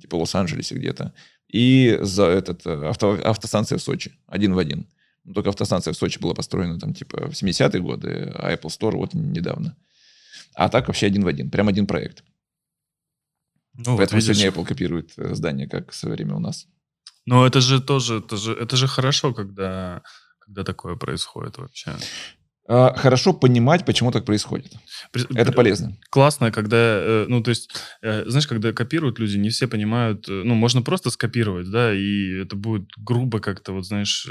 [0.00, 1.12] типа, в Лос-Анджелесе где-то,
[1.48, 4.86] и за этот э, авто, автостанция в Сочи, один в один.
[5.24, 8.96] Но только автостанция в Сочи была построена там, типа, в 70-е годы, а Apple Store
[8.96, 9.76] вот недавно.
[10.54, 12.24] А так вообще один в один, прям один проект.
[13.74, 16.66] Ну, Поэтому вот сегодня Apple копирует э, здание, как в свое время у нас.
[17.26, 20.02] Ну, это же тоже, это же, это же хорошо, когда
[20.48, 21.94] когда такое происходит вообще?
[22.66, 24.72] А, хорошо понимать, почему так происходит.
[25.34, 25.96] Это полезно.
[26.10, 27.70] Классно, когда, э, ну, то есть,
[28.02, 32.42] э, знаешь, когда копируют люди, не все понимают, э, ну, можно просто скопировать, да, и
[32.42, 34.26] это будет грубо как-то, вот, знаешь,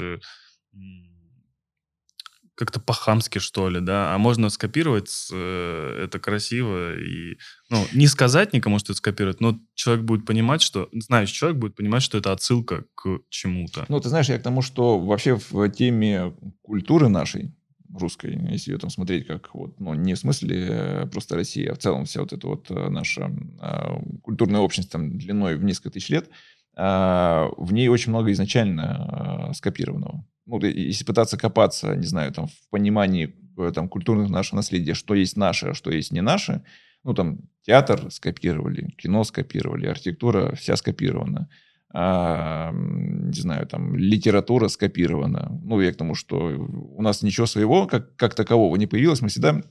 [2.58, 7.38] как-то по-хамски, что ли, да, а можно скопировать, э, это красиво, и,
[7.70, 11.76] ну, не сказать никому, что это скопировать, но человек будет понимать, что, знаешь, человек будет
[11.76, 13.86] понимать, что это отсылка к чему-то.
[13.88, 17.54] Ну, ты знаешь, я к тому, что вообще в теме культуры нашей,
[17.96, 21.76] русской, если ее там смотреть как вот, ну, не в смысле э, просто России, а
[21.76, 25.90] в целом вся вот эта вот э, наша а, культурная общность там длиной в несколько
[25.90, 26.28] тысяч лет,
[26.76, 32.48] а, в ней очень много изначально а, скопированного ну, если пытаться копаться, не знаю, там,
[32.48, 36.62] в понимании э, там, культурных нашего наследия, что есть наше, а что есть не наше,
[37.04, 41.48] ну, там, театр скопировали, кино скопировали, архитектура вся скопирована,
[41.92, 45.60] а, не знаю, там, литература скопирована.
[45.62, 49.22] Ну, я к тому, что у нас ничего своего, как, как такового, не появилось.
[49.22, 49.62] Мы всегда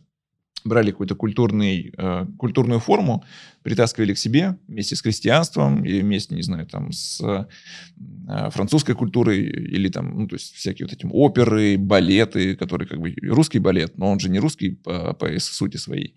[0.63, 3.23] брали какую-то культурный, э, культурную форму,
[3.63, 7.47] притаскивали к себе вместе с крестьянством и вместе, не знаю, там, с
[8.51, 13.15] французской культурой или там, ну, то есть всякие вот эти оперы, балеты, которые как бы
[13.23, 16.15] русский балет, но он же не русский по, по сути своей,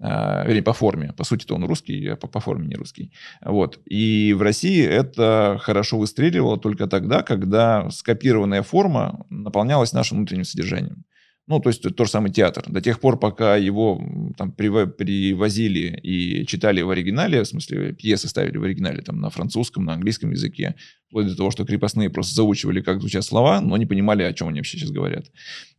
[0.00, 1.12] а, вернее, по форме.
[1.16, 3.12] По сути-то он русский, а по, по форме не русский.
[3.44, 3.80] Вот.
[3.86, 11.04] И в России это хорошо выстреливало только тогда, когда скопированная форма наполнялась нашим внутренним содержанием.
[11.48, 12.62] Ну, то есть тот же самый театр.
[12.68, 13.98] До тех пор, пока его
[14.36, 19.86] там привозили и читали в оригинале, в смысле пьесы ставили в оригинале там на французском,
[19.86, 20.74] на английском языке,
[21.08, 24.48] вплоть до того, что крепостные просто заучивали, как звучат слова, но не понимали, о чем
[24.48, 25.24] они вообще сейчас говорят.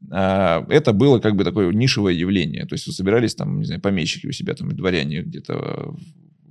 [0.09, 2.65] А, это было как бы такое нишевое явление.
[2.65, 5.93] То есть собирались там, не знаю, помещики у себя, там, дворяне где-то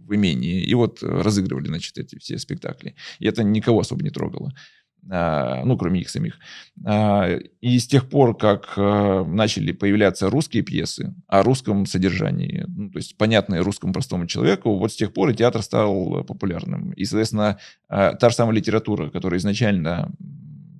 [0.09, 2.95] в имении, и вот разыгрывали, значит, эти все спектакли.
[3.19, 4.55] И это никого особо не трогало.
[5.11, 6.39] А, ну, кроме их самих.
[6.85, 12.91] А, и с тех пор, как а, начали появляться русские пьесы о русском содержании, ну,
[12.91, 16.93] то есть понятные русскому простому человеку, вот с тех пор и театр стал популярным.
[16.93, 17.59] И, соответственно,
[17.89, 20.13] та же самая литература, которая изначально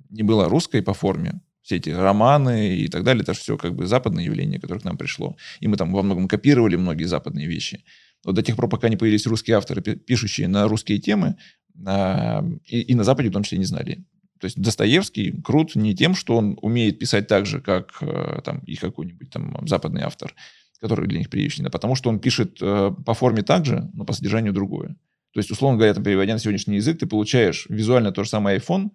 [0.09, 3.75] не была русской по форме, все эти романы и так далее, это же все как
[3.75, 5.37] бы западное явление, которое к нам пришло.
[5.59, 7.83] И мы там во многом копировали многие западные вещи.
[8.25, 11.37] Вот до тех пор, пока не появились русские авторы, пишущие на русские темы,
[11.81, 14.03] и, и на Западе в том числе не знали.
[14.39, 18.59] То есть Достоевский крут не тем, что он умеет писать так же, как э, там,
[18.59, 20.33] и какой-нибудь там западный автор,
[20.79, 24.05] который для них привычен, а потому что он пишет э, по форме так же, но
[24.05, 24.95] по содержанию другое.
[25.33, 28.59] То есть, условно говоря, там, переводя на сегодняшний язык, ты получаешь визуально то же самое
[28.59, 28.91] iPhone,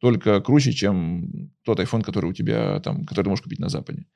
[0.00, 4.06] только круче, чем тот iPhone, который у тебя там, который ты можешь купить на Западе.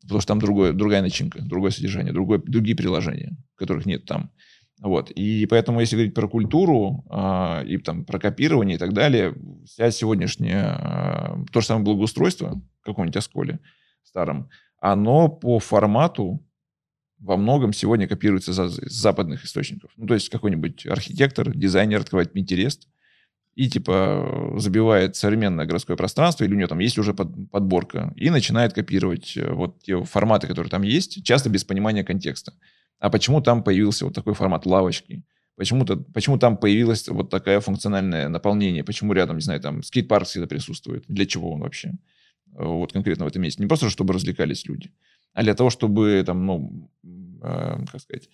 [0.00, 4.30] Потому что там другое, другая начинка, другое содержание, другое, другие приложения, которых нет там.
[4.82, 5.12] Вот.
[5.12, 9.32] И поэтому, если говорить про культуру э, и там, про копирование и так далее,
[9.64, 13.60] вся сегодняшняя, э, то же самое благоустройство в каком-нибудь осколе
[14.02, 16.44] старом, оно по формату
[17.20, 19.92] во многом сегодня копируется за, с западных источников.
[19.96, 22.80] Ну, то есть какой-нибудь архитектор, дизайнер открывает Pinterest
[23.54, 28.30] и типа забивает современное городское пространство, или у него там есть уже под, подборка, и
[28.30, 32.52] начинает копировать э, вот те форматы, которые там есть, часто без понимания контекста
[33.02, 35.24] а почему там появился вот такой формат лавочки,
[35.56, 40.46] почему-то, почему там появилось вот такое функциональное наполнение, почему рядом, не знаю, там скейт-парк всегда
[40.46, 43.60] присутствует, для чего он вообще, э, вот конкретно в этом месте.
[43.60, 44.92] Не просто, чтобы развлекались люди,
[45.34, 46.90] а для того, чтобы там, ну,
[47.42, 48.28] э, как сказать,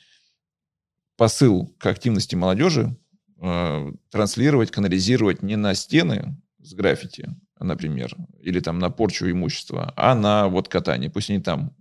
[1.17, 2.95] посыл к активности молодежи
[3.41, 10.15] э, транслировать, канализировать не на стены с граффити, например, или там на порчу имущества, а
[10.15, 11.09] на вот катание.
[11.09, 11.75] Пусть они там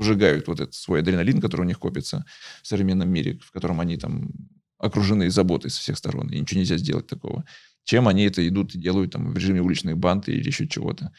[0.00, 2.24] выжигают вот этот свой адреналин, который у них копится
[2.62, 4.30] в современном мире, в котором они там
[4.78, 7.44] окружены заботой со всех сторон, и ничего нельзя сделать такого.
[7.84, 11.12] Чем они это идут и делают там в режиме уличных банд или еще чего-то.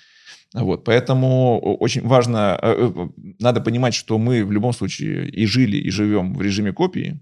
[0.54, 5.78] Вот, поэтому очень важно, э, э, надо понимать, что мы в любом случае и жили,
[5.78, 7.22] и живем в режиме копии.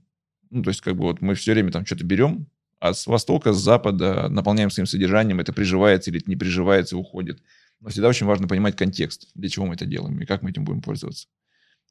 [0.49, 2.47] Ну, то есть, как бы вот мы все время там что-то берем,
[2.79, 7.43] а с востока, с запада наполняем своим содержанием, это приживается или это не приживается, уходит.
[7.81, 10.63] Но всегда очень важно понимать контекст, для чего мы это делаем и как мы этим
[10.63, 11.27] будем пользоваться.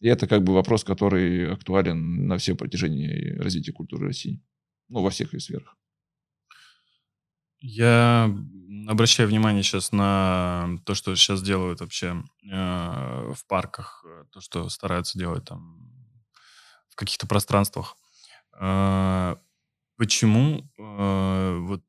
[0.01, 4.41] И это как бы вопрос, который актуален на все протяжении развития культуры России.
[4.89, 5.77] Ну, во всех ее сферах.
[7.61, 8.33] Я
[8.87, 15.19] обращаю внимание сейчас на то, что сейчас делают вообще э, в парках, то, что стараются
[15.19, 15.81] делать там
[16.89, 17.97] в каких-то пространствах.
[18.61, 19.37] Э,
[19.97, 21.83] почему, э, вот,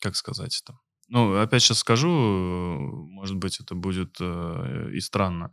[0.00, 0.78] как сказать это?
[1.08, 5.52] Ну, опять сейчас скажу, может быть, это будет э, и странно.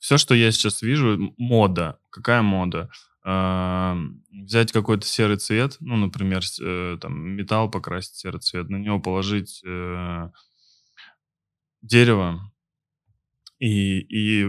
[0.00, 2.00] Все, что я сейчас вижу, мода.
[2.10, 2.90] Какая мода?
[3.22, 3.98] А,
[4.32, 9.60] взять какой-то серый цвет, ну, например, э, там, металл покрасить серый цвет, на него положить
[9.64, 10.30] э,
[11.82, 12.50] дерево
[13.58, 14.48] и, и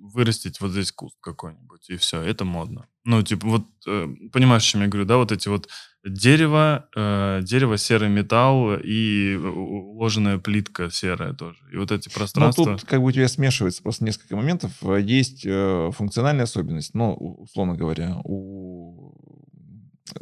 [0.00, 2.88] вырастить вот здесь куст какой-нибудь, и все, это модно.
[3.04, 5.68] Ну, типа, вот, э, понимаешь, о чем я говорю, да, вот эти вот
[6.04, 11.58] дерево, э, дерево, серый металл и уложенная плитка серая тоже.
[11.72, 12.64] И вот эти пространства...
[12.64, 14.72] Ну, тут как бы у тебя смешивается просто несколько моментов.
[15.00, 19.12] Есть э, функциональная особенность, ну, условно говоря, у...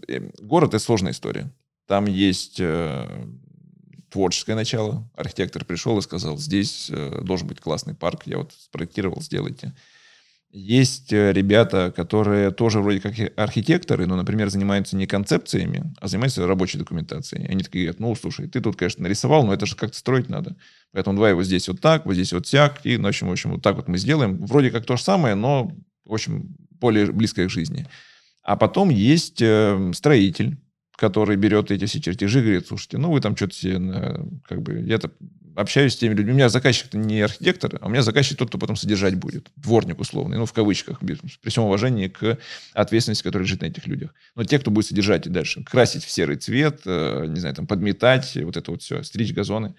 [0.08, 1.52] Э, город— это сложная история.
[1.86, 3.26] Там есть э,
[4.10, 5.08] творческое начало.
[5.14, 9.74] Архитектор пришел и сказал, здесь э, должен быть классный парк, я вот спроектировал, сделайте.
[10.58, 16.46] Есть э, ребята, которые тоже вроде как архитекторы, но, например, занимаются не концепциями, а занимаются
[16.46, 17.46] рабочей документацией.
[17.46, 20.56] Они такие говорят, ну, слушай, ты тут, конечно, нарисовал, но это же как-то строить надо.
[20.92, 23.32] Поэтому давай вот здесь вот так, вот здесь вот сяк, и, ну, в общем, в
[23.32, 24.46] общем, вот так вот мы сделаем.
[24.46, 25.70] Вроде как то же самое, но,
[26.06, 27.86] в общем, более близкое к жизни.
[28.42, 30.56] А потом есть э, строитель,
[30.96, 33.78] который берет эти все чертежи и говорит, слушайте, ну вы там что-то себе,
[34.48, 35.10] как бы, я-то
[35.56, 36.32] общаюсь с теми людьми.
[36.32, 39.50] У меня заказчик не архитектор, а у меня заказчик тот, кто потом содержать будет.
[39.56, 42.38] Дворник условный, ну, в кавычках, при всем уважении к
[42.74, 44.14] ответственности, которая лежит на этих людях.
[44.34, 47.66] Но те, кто будет содержать и дальше, красить в серый цвет, э, не знаю, там,
[47.66, 49.74] подметать, вот это вот все, стричь газоны.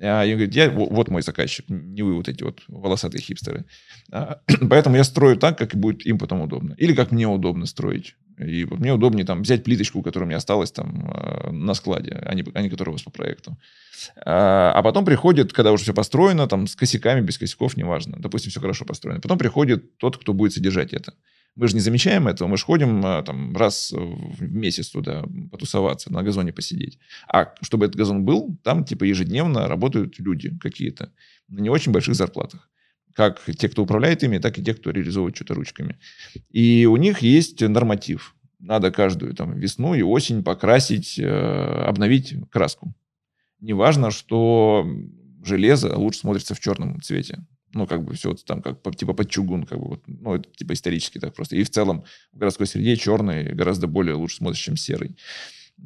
[0.00, 3.64] А, и он говорит, я, вот мой заказчик, не вы вот эти вот волосатые хипстеры.
[4.12, 6.74] А, поэтому я строю так, как будет им потом удобно.
[6.78, 8.14] Или как мне удобно строить.
[8.38, 12.34] И мне удобнее там взять плиточку, которая у меня осталась там э, на складе, а
[12.34, 13.56] не, а не которая у вас по проекту.
[14.24, 18.16] А, а потом приходит, когда уже все построено, там с косяками, без косяков, неважно.
[18.18, 19.20] Допустим, все хорошо построено.
[19.20, 21.14] Потом приходит тот, кто будет содержать это.
[21.54, 26.12] Мы же не замечаем этого, мы же ходим э, там раз в месяц туда потусоваться,
[26.12, 26.98] на газоне посидеть.
[27.32, 31.10] А чтобы этот газон был, там типа ежедневно работают люди какие-то
[31.48, 32.68] на не очень больших зарплатах
[33.16, 35.98] как те, кто управляет ими, так и те, кто реализовывает что-то ручками.
[36.50, 38.36] И у них есть норматив.
[38.58, 42.94] Надо каждую там, весну и осень покрасить, э, обновить краску.
[43.60, 44.86] Неважно, что
[45.42, 47.38] железо лучше смотрится в черном цвете.
[47.72, 50.50] Ну, как бы все вот там как типа под чугун, как бы вот, ну, это
[50.50, 51.56] типа исторически так просто.
[51.56, 55.16] И в целом в городской среде черный гораздо более лучше смотрится, чем серый.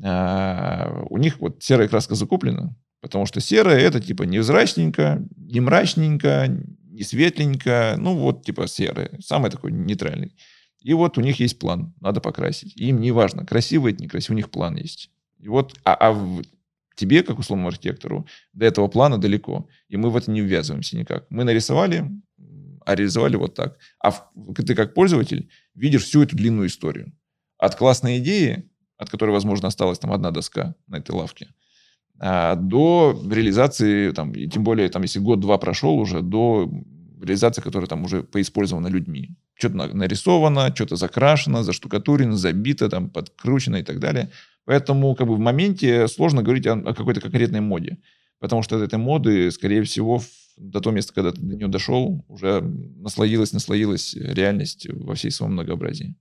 [0.02, 6.48] А, у них вот серая краска закуплена, потому что серая это типа невзрачненько, не мрачненько,
[6.90, 10.34] не светленько, ну вот типа серый, самый такой нейтральный.
[10.80, 12.76] И вот у них есть план, надо покрасить.
[12.76, 15.10] им не важно, красиво это, некрасиво, у них план есть.
[15.38, 16.42] И вот, а, а
[16.94, 19.68] тебе, как условному архитектору, до этого плана далеко.
[19.88, 21.26] И мы в это не ввязываемся никак.
[21.30, 22.10] Мы нарисовали,
[22.84, 23.78] а реализовали вот так.
[23.98, 27.12] А в, ты как пользователь видишь всю эту длинную историю.
[27.58, 31.48] От классной идеи, от которой, возможно, осталась там одна доска на этой лавке,
[32.20, 36.70] до реализации, там, и тем более, там, если год-два прошел уже, до
[37.18, 39.30] реализации, которая там уже поиспользована людьми.
[39.54, 44.30] Что-то нарисовано, что-то закрашено, заштукатурено, забито, там, подкручено и так далее.
[44.64, 47.98] Поэтому как бы, в моменте сложно говорить о, о какой-то конкретной моде.
[48.38, 50.22] Потому что от этой моды, скорее всего,
[50.56, 55.52] до того места, когда ты до нее дошел, уже наслоилась, наслоилась реальность во всей своем
[55.52, 56.14] многообразии.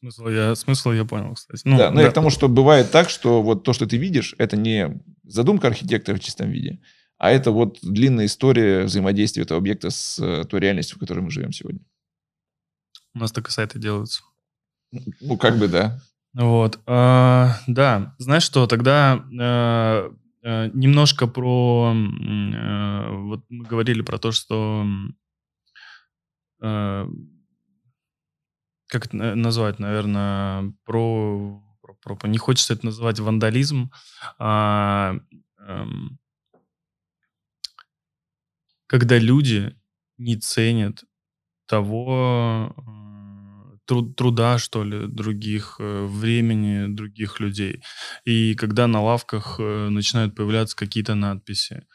[0.00, 1.62] Смысл я, смысл я понял, кстати.
[1.64, 2.02] Ну, да, но да.
[2.02, 5.68] я к тому, что бывает так, что вот то, что ты видишь, это не задумка
[5.68, 6.80] архитектора в чистом виде,
[7.16, 11.30] а это вот длинная история взаимодействия этого объекта с э, той реальностью, в которой мы
[11.30, 11.80] живем сегодня.
[13.14, 14.22] У нас и сайты делаются.
[15.20, 16.00] Ну, как бы да.
[16.32, 18.16] Вот, а, да.
[18.18, 21.94] Знаешь что, тогда а, а, немножко про...
[21.94, 24.84] А, вот мы говорили про то, что...
[28.86, 31.62] Как это назвать, наверное, про,
[32.02, 33.90] про, про не хочется это называть вандализм,
[34.38, 35.16] а,
[35.58, 36.18] эм,
[38.86, 39.74] когда люди
[40.18, 41.04] не ценят
[41.66, 47.82] того э, труд, труда, что ли, других, э, времени других людей.
[48.24, 51.86] И когда на лавках э, начинают появляться какие-то надписи,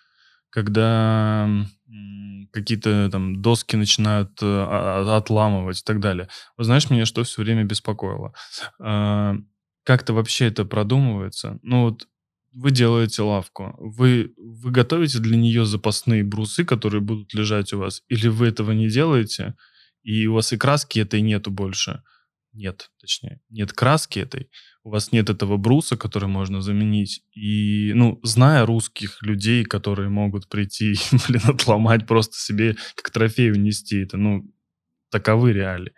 [0.50, 1.50] когда
[2.52, 6.28] какие-то там доски начинают э, отламывать и так далее.
[6.58, 8.34] Вот знаешь, меня что все время беспокоило?
[8.80, 9.34] Э,
[9.84, 11.60] как-то вообще это продумывается?
[11.62, 12.08] Ну вот
[12.54, 18.04] вы делаете лавку, вы, вы готовите для нее запасные брусы, которые будут лежать у вас,
[18.08, 19.56] или вы этого не делаете,
[20.04, 22.04] и у вас и краски этой нету больше?
[22.54, 24.50] Нет, точнее, нет краски этой,
[24.90, 27.22] у вас нет этого бруса, который можно заменить.
[27.36, 30.96] И, ну, зная русских людей, которые могут прийти,
[31.28, 34.52] блин, отломать просто себе, как трофей унести, это, ну,
[35.12, 35.94] таковы реалии.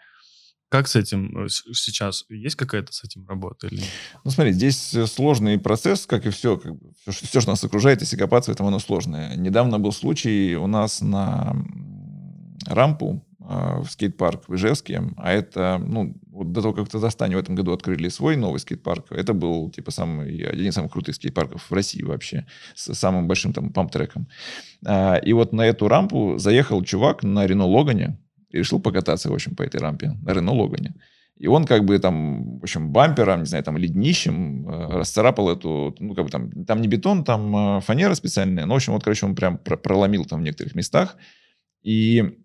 [0.69, 2.25] Как с этим э, сейчас?
[2.29, 3.81] Есть какая-то с этим работа или?
[4.25, 6.57] Ну, смотри, здесь э, сложный процесс, как и все.
[6.57, 6.73] Как
[7.07, 9.37] все, все, что нас окружает, если копаться в этом, оно сложное.
[9.37, 11.55] Недавно был случай у нас на
[12.65, 17.39] рампу в скейт-парк в Ижевске, а это, ну, вот до того, как в Татарстане в
[17.39, 21.69] этом году открыли свой новый скейт-парк, это был, типа, самый, один из самых крутых скейт-парков
[21.69, 24.27] в России вообще, с самым большим там памп-треком.
[24.85, 28.19] А, и вот на эту рампу заехал чувак на Рено Логане
[28.51, 30.93] и решил покататься, в общем, по этой рампе, на Рено Логане.
[31.37, 35.49] И он как бы там, в общем, бампером, не знаю, там, или днищем э, расцарапал
[35.49, 38.93] эту, ну, как бы там, там не бетон, там э, фанера специальная, но, в общем,
[38.93, 41.17] вот, короче, он прям проломил там в некоторых местах.
[41.81, 42.40] И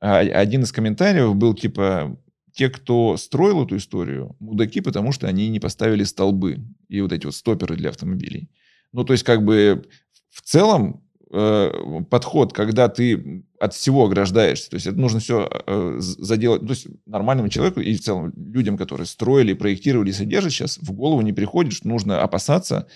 [0.00, 2.18] один из комментариев был типа,
[2.52, 7.24] те, кто строил эту историю, мудаки, потому что они не поставили столбы и вот эти
[7.24, 8.50] вот стоперы для автомобилей.
[8.92, 9.86] Ну, то есть, как бы
[10.30, 15.96] в целом э, подход, когда ты от всего ограждаешься, то есть это нужно все э,
[15.98, 20.78] заделать, то есть нормальному человеку и в целом людям, которые строили, проектировали и содержат сейчас,
[20.78, 22.88] в голову не приходит, что нужно опасаться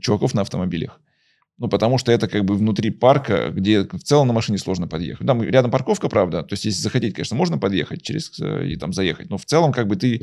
[0.00, 1.00] чуваков на автомобилях.
[1.62, 5.24] Ну, потому что это как бы внутри парка, где в целом на машине сложно подъехать.
[5.24, 6.42] Там рядом парковка, правда.
[6.42, 9.30] То есть, если захотеть, конечно, можно подъехать через э, и там заехать.
[9.30, 10.20] Но в целом, как бы ты э,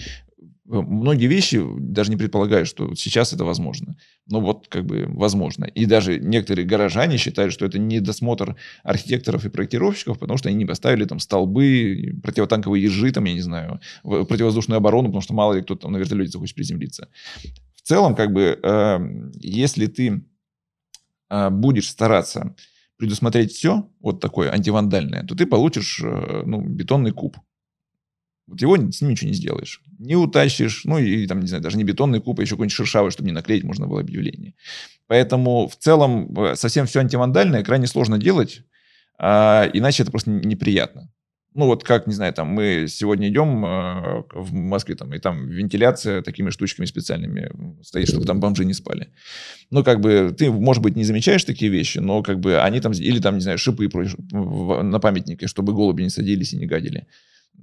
[0.66, 3.96] многие вещи даже не предполагаешь, что сейчас это возможно.
[4.28, 5.64] Ну вот как бы возможно.
[5.64, 10.66] И даже некоторые горожане считают, что это недосмотр архитекторов и проектировщиков, потому что они не
[10.66, 15.62] поставили там столбы, противотанковые ежи, там, я не знаю, противовоздушную оборону, потому что мало ли
[15.62, 17.08] кто там на вертолете захочет приземлиться.
[17.78, 19.00] В целом, как бы, э,
[19.40, 20.22] если ты
[21.30, 22.56] будешь стараться
[23.00, 27.38] предусмотреть все, вот такое антивандальное, то ты получишь э, ну, бетонный куб.
[28.46, 29.82] Вот его с ним ничего не сделаешь.
[30.00, 33.12] Не утащишь, ну и там, не знаю, даже не бетонный куб, а еще какой-нибудь шершавый,
[33.12, 34.54] чтобы не наклеить можно было объявление.
[35.08, 38.64] Поэтому в целом э, совсем все антивандальное крайне сложно делать,
[39.18, 41.10] а, иначе это просто неприятно.
[41.56, 45.48] Ну вот как, не знаю, там мы сегодня идем э, в Москве, там, и там
[45.48, 49.10] вентиляция такими штучками специальными стоит, чтобы там бомжи не спали.
[49.72, 52.92] Ну как бы ты, может быть, не замечаешь такие вещи, но как бы они там,
[52.92, 53.90] или там, не знаю, шипы
[54.32, 57.08] на памятнике, чтобы голуби не садились и не гадили.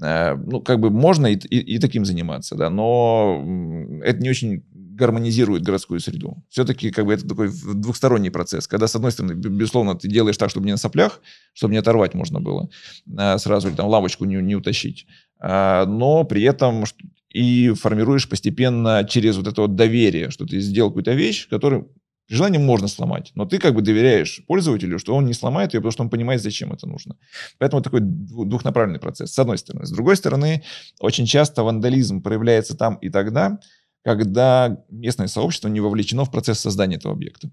[0.03, 4.65] Э, ну, как бы можно и, и, и таким заниматься, да, но это не очень
[4.97, 6.43] гармонизирует городскую среду.
[6.49, 10.51] Все-таки как бы это такой двухсторонний процесс, когда, с одной стороны, безусловно, ты делаешь так,
[10.51, 11.21] чтобы не на соплях,
[11.53, 12.69] чтобы не оторвать можно было
[13.07, 15.07] э, сразу, или там лавочку не, не утащить,
[15.41, 16.85] э, но при этом
[17.31, 21.93] и формируешь постепенно через вот это вот доверие, что ты сделал какую-то вещь, которую
[22.27, 25.81] при желании можно сломать, но ты как бы доверяешь пользователю, что он не сломает ее,
[25.81, 27.17] потому что он понимает, зачем это нужно.
[27.59, 29.87] Поэтому такой двухнаправленный процесс, с одной стороны.
[29.87, 30.65] С другой стороны,
[30.99, 33.61] очень часто вандализм проявляется там и тогда,
[34.07, 37.51] когда местное сообщество не вовлечено в процесс создания этого объекта.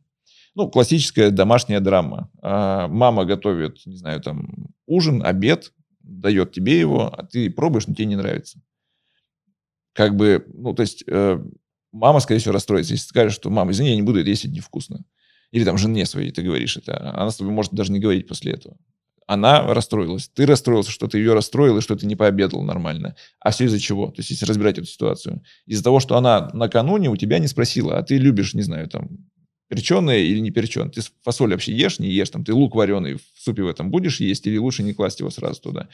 [0.53, 2.29] Ну, классическая домашняя драма.
[2.43, 7.95] А, мама готовит, не знаю, там, ужин, обед, дает тебе его, а ты пробуешь, но
[7.95, 8.61] тебе не нравится.
[9.93, 11.43] Как бы, ну, то есть э,
[11.91, 14.53] мама, скорее всего, расстроится, если скажешь, что мама, извини, я не буду это есть, это
[14.53, 15.03] невкусно.
[15.49, 17.15] Или там жене своей ты говоришь это.
[17.15, 18.77] Она с тобой может даже не говорить после этого.
[19.27, 20.29] Она расстроилась.
[20.33, 23.15] Ты расстроился, что ты ее расстроил, и что ты не пообедал нормально.
[23.39, 24.07] А все из-за чего?
[24.07, 25.43] То есть, если разбирать эту ситуацию.
[25.65, 29.09] Из-за того, что она накануне у тебя не спросила, а ты любишь, не знаю, там,
[29.73, 30.89] перченое или не перченое.
[30.89, 34.19] Ты фасоль вообще ешь, не ешь, там, ты лук вареный в супе в этом будешь
[34.19, 35.87] есть, или лучше не класть его сразу туда.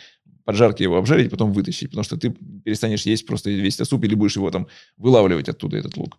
[0.43, 2.31] Поджарки его обжарить, потом вытащить, потому что ты
[2.65, 4.67] перестанешь есть просто весь этот суп, или будешь его там
[4.97, 6.17] вылавливать оттуда, этот лук.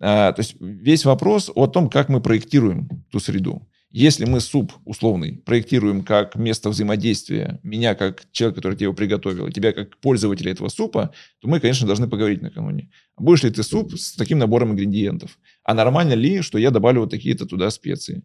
[0.00, 3.66] А, то есть весь вопрос о том, как мы проектируем ту среду.
[3.96, 9.46] Если мы суп условный проектируем как место взаимодействия, меня как человек, который тебе его приготовил,
[9.46, 12.90] и тебя как пользователя этого супа, то мы, конечно, должны поговорить накануне.
[13.16, 15.38] Будешь ли ты суп с таким набором ингредиентов?
[15.62, 18.24] А нормально ли, что я добавлю вот такие-то туда специи?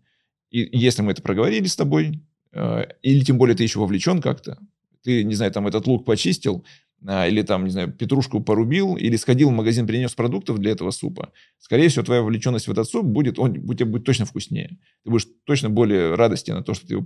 [0.49, 4.57] И если мы это проговорили с тобой, э, или тем более ты еще вовлечен как-то,
[5.03, 6.65] ты, не знаю, там этот лук почистил,
[7.01, 11.31] или там, не знаю, петрушку порубил, или сходил в магазин, принес продуктов для этого супа,
[11.59, 14.77] скорее всего, твоя вовлеченность в этот суп будет, он тебе будет точно вкуснее.
[15.03, 17.05] Ты будешь точно более радостен на то, что ты его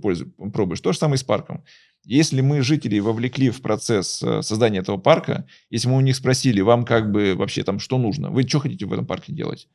[0.50, 0.80] пробуешь.
[0.80, 1.64] То же самое и с парком.
[2.04, 6.60] Если мы жителей вовлекли в процесс э, создания этого парка, если мы у них спросили,
[6.60, 9.68] вам как бы вообще там что нужно, вы что хотите в этом парке делать?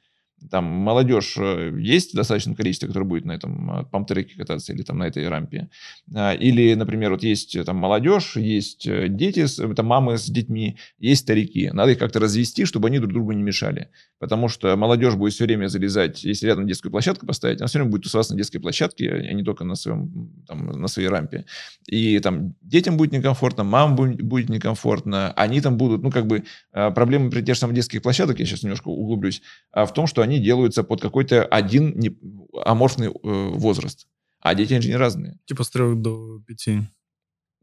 [0.49, 4.97] Там молодежь э, есть достаточное количество, которое будет на этом э, памп-треке кататься или там
[4.97, 5.69] на этой рампе.
[6.13, 11.21] А, или, например, вот есть э, там молодежь, есть дети, это мамы с детьми, есть
[11.21, 11.69] старики.
[11.71, 13.89] Надо их как-то развести, чтобы они друг другу не мешали.
[14.19, 17.91] Потому что молодежь будет все время залезать, если рядом детскую площадку поставить, она все время
[17.91, 21.45] будет тусоваться на детской площадке, а не только на, своем, там, на своей рампе.
[21.87, 26.43] И там детям будет некомфортно, мамам будет, будет некомфортно, они там будут, ну, как бы,
[26.71, 29.41] проблемы при тех же самых детских площадок, я сейчас немножко углублюсь,
[29.73, 32.15] в том, что они делаются под какой-то один не,
[32.63, 34.07] аморфный э, возраст.
[34.39, 35.39] А дети, они же не разные.
[35.45, 36.81] Типа с трех до пяти.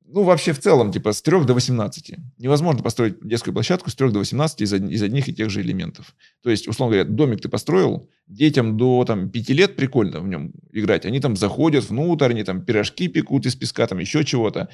[0.08, 2.14] Ну, вообще в целом, типа с трех до 18.
[2.38, 6.14] Невозможно построить детскую площадку с трех до 18 из, из одних и тех же элементов.
[6.42, 10.52] То есть, условно говоря, домик ты построил, детям до там, 5 лет прикольно в нем
[10.70, 11.06] играть.
[11.06, 14.68] Они там заходят внутрь, они там пирожки пекут из песка, там еще чего-то.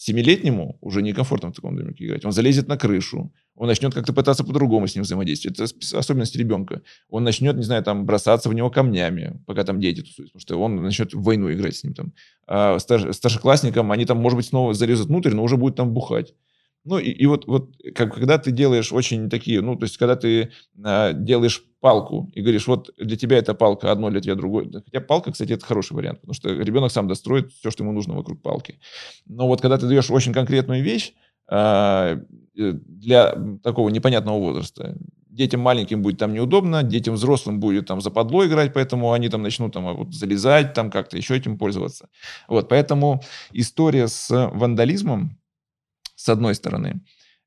[0.00, 2.24] Семилетнему уже некомфортно в таком домике играть.
[2.24, 5.58] Он залезет на крышу, он начнет как-то пытаться по-другому с ним взаимодействовать.
[5.58, 6.82] Это особенность ребенка.
[7.10, 10.56] Он начнет, не знаю, там бросаться в него камнями, пока там дети тусуются, потому что
[10.60, 12.12] он начнет в войну играть с ним там.
[12.46, 16.32] А старш, старшеклассникам они там, может быть, снова залезут внутрь, но уже будет там бухать.
[16.88, 20.16] Ну и, и вот, вот как, когда ты делаешь очень такие, ну то есть когда
[20.16, 24.70] ты а, делаешь палку и говоришь, вот для тебя это палка одно, для тебя другое.
[24.72, 28.14] Хотя палка, кстати, это хороший вариант, потому что ребенок сам достроит все, что ему нужно
[28.14, 28.80] вокруг палки.
[29.26, 31.12] Но вот когда ты даешь очень конкретную вещь
[31.46, 32.18] а,
[32.56, 34.96] э, для такого непонятного возраста,
[35.38, 39.72] детям маленьким будет там неудобно, детям взрослым будет там западло играть, поэтому они там начнут
[39.72, 42.08] там вот залезать, там как-то еще этим пользоваться.
[42.48, 43.22] Вот, поэтому
[43.52, 45.37] история с вандализмом,
[46.18, 47.00] с одной стороны,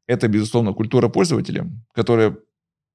[0.08, 2.38] это, безусловно, культура пользователя, которая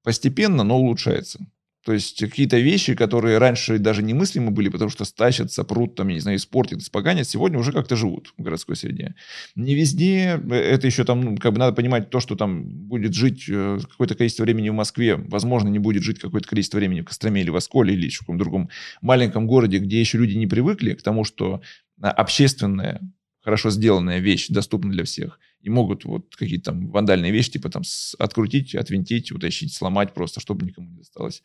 [0.03, 1.47] постепенно, но улучшается.
[1.85, 6.15] То есть какие-то вещи, которые раньше даже немыслимы были, потому что стащатся, прут, там, я
[6.15, 9.15] не знаю, испортят, испоганят, сегодня уже как-то живут в городской среде.
[9.55, 13.15] Не везде, э, это еще там, ну, как бы надо понимать то, что там будет
[13.15, 17.05] жить э, какое-то количество времени в Москве, возможно, не будет жить какое-то количество времени в
[17.05, 18.71] Костроме или в Осколе или в каком-то другом
[19.03, 21.61] маленьком городе, где еще люди не привыкли к тому, что
[22.01, 23.01] а, общественное
[23.43, 25.39] хорошо сделанная вещь доступна для всех.
[25.67, 27.83] И могут вот какие-то там вандальные вещи, типа там
[28.21, 31.43] открутить, отвинтить, утащить, сломать просто, чтобы никому не досталось.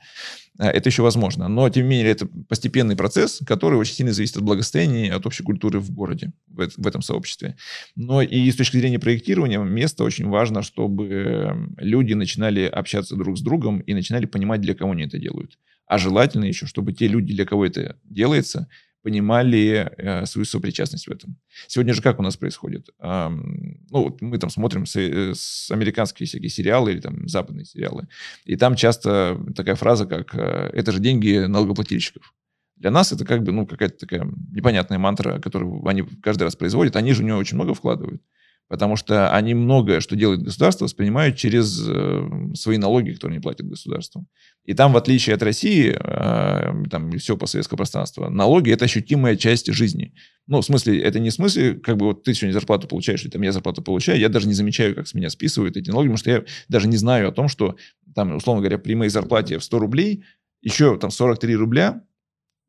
[0.59, 1.47] А, это еще возможно.
[1.47, 5.41] Но, тем не менее, это постепенный процесс, который очень сильно зависит от благосостояния, от общей
[5.41, 7.55] культуры в городе, в этом сообществе.
[7.95, 13.41] Но и с точки зрения проектирования место очень важно, чтобы люди начинали общаться друг с
[13.41, 15.57] другом и начинали понимать, для кого они это делают.
[15.88, 18.67] А желательно еще, чтобы те люди, для кого это делается,
[19.02, 21.38] понимали э, свою сопричастность в этом.
[21.68, 22.89] Сегодня же как у нас происходит?
[22.99, 28.08] Ну, вот мы там смотрим с, э, с американские всякие сериалы или там западные сериалы,
[28.45, 32.34] и там часто такая фраза, как э, «это же деньги налогоплательщиков».
[32.78, 36.95] Для нас это как бы, ну, какая-то такая непонятная мантра, которую они каждый раз производят.
[36.95, 38.24] Они же у него очень много вкладывают
[38.72, 43.67] потому что они многое, что делает государство, воспринимают через э, свои налоги, которые они платят
[43.67, 44.26] государству.
[44.63, 49.69] И там, в отличие от России, э, там все постсоветское пространство, налоги– это ощутимая часть
[49.74, 50.13] жизни.
[50.47, 53.30] Ну, в смысле, это не в смысле, как бы вот ты сегодня зарплату получаешь, или
[53.30, 56.17] там я зарплату получаю, я даже не замечаю, как с меня списывают эти налоги, потому
[56.17, 57.76] что я даже не знаю о том, что
[58.15, 60.24] там, условно говоря, при моей зарплате в 100 рублей
[60.61, 62.03] еще там 43 рубля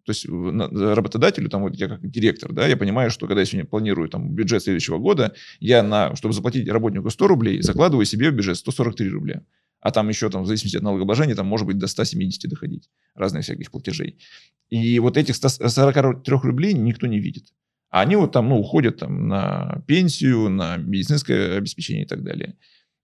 [0.04, 3.68] то есть работодателю, там вот я как директор, да, я понимаю, что когда я сегодня
[3.68, 8.34] планирую там бюджет следующего года, я на, чтобы заплатить работнику 100 рублей, закладываю себе в
[8.34, 9.42] бюджет 143 рубля.
[9.80, 13.42] А там еще, там, в зависимости от налогообложения, там может быть до 170 доходить, разных
[13.42, 14.16] всяких платежей.
[14.70, 17.52] И вот этих 143 рублей никто не видит.
[17.90, 22.56] А они вот там, ну, уходят там на пенсию, на медицинское обеспечение и так далее.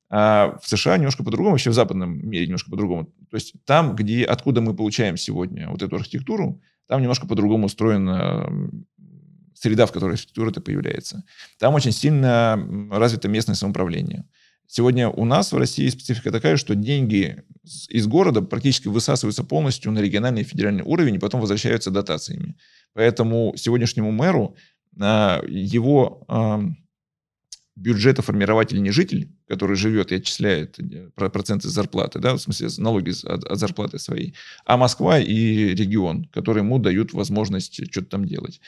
[0.09, 3.13] А в США немножко по-другому, вообще в западном мире немножко по-другому.
[3.31, 8.51] То есть там, где, откуда мы получаем сегодня вот эту архитектуру, там немножко по-другому устроена
[9.55, 11.25] среда, в которой архитектура это появляется.
[11.59, 12.59] Там очень сильно
[12.91, 14.25] развито местное самоуправление.
[14.67, 17.43] Сегодня у нас в России специфика такая, что деньги
[17.89, 22.57] из города практически высасываются полностью на региональный и федеральный уровень и потом возвращаются дотациями.
[22.93, 24.57] Поэтому сегодняшнему мэру
[27.79, 32.69] а, его бюджетоформирователь не житель, который живет и отчисляет э, проценты зарплаты, да, в смысле
[32.79, 38.25] налоги от, от зарплаты своей, а Москва и регион, которые ему дают возможность что-то там
[38.25, 38.61] делать.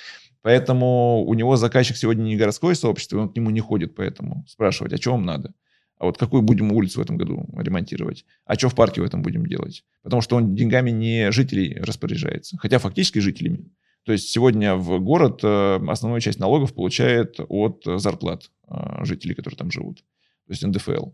[0.42, 4.92] Поэтому у него заказчик сегодня не городское сообщество, он к нему не ходит поэтому спрашивать,
[4.92, 5.52] а что вам надо?
[5.98, 8.24] А вот какую будем улицу в этом году ремонтировать?
[8.46, 9.84] А что в парке в этом будем делать?
[10.02, 13.70] Потому что он деньгами не жителей распоряжается, хотя фактически жителями.
[14.10, 19.56] То есть сегодня в город э, основную часть налогов получает от зарплат э, жителей, которые
[19.56, 19.98] там живут.
[20.48, 21.10] То есть НДФЛ.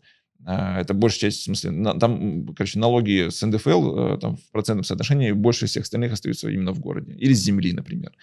[0.46, 5.32] Э, это большая часть, в смысле, там, короче, налоги с НДФЛ там, в процентном соотношении
[5.32, 7.12] больше всех остальных остаются именно в городе.
[7.12, 8.14] Или с земли, например.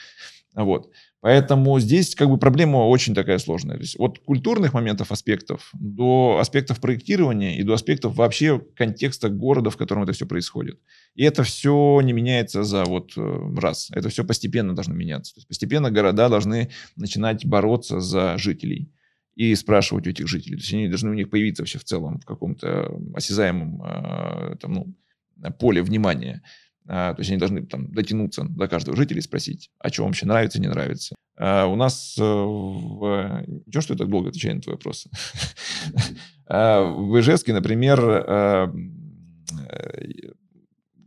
[0.55, 0.91] Вот.
[1.19, 3.77] Поэтому здесь как бы проблема очень такая сложная.
[3.77, 9.69] То есть от культурных моментов, аспектов, до аспектов проектирования и до аспектов вообще контекста города,
[9.69, 10.79] в котором это все происходит.
[11.15, 13.89] И это все не меняется за вот э, раз.
[13.91, 15.33] Это все постепенно должно меняться.
[15.33, 18.91] То есть постепенно города должны начинать бороться за жителей
[19.35, 20.57] и спрашивать у этих жителей.
[20.57, 24.73] То есть они должны у них появиться вообще в целом в каком-то осязаемом э, там,
[24.73, 24.95] ну,
[25.59, 26.43] поле внимания.
[26.87, 30.11] А, то есть они должны там дотянуться до каждого жителя и спросить, а что вам
[30.11, 31.15] вообще нравится, не нравится.
[31.37, 33.43] А у нас э, в...
[33.65, 35.07] Ничего, что я так долго отвечаю на твой вопрос.
[36.45, 38.67] А в Ижевске, например, э,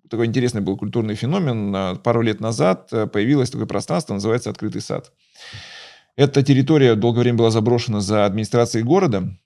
[0.08, 1.98] такой интересный был культурный феномен.
[1.98, 5.12] Пару лет назад появилось такое пространство, называется «Открытый сад».
[6.16, 9.45] Эта территория долгое время была заброшена за администрацией города, а,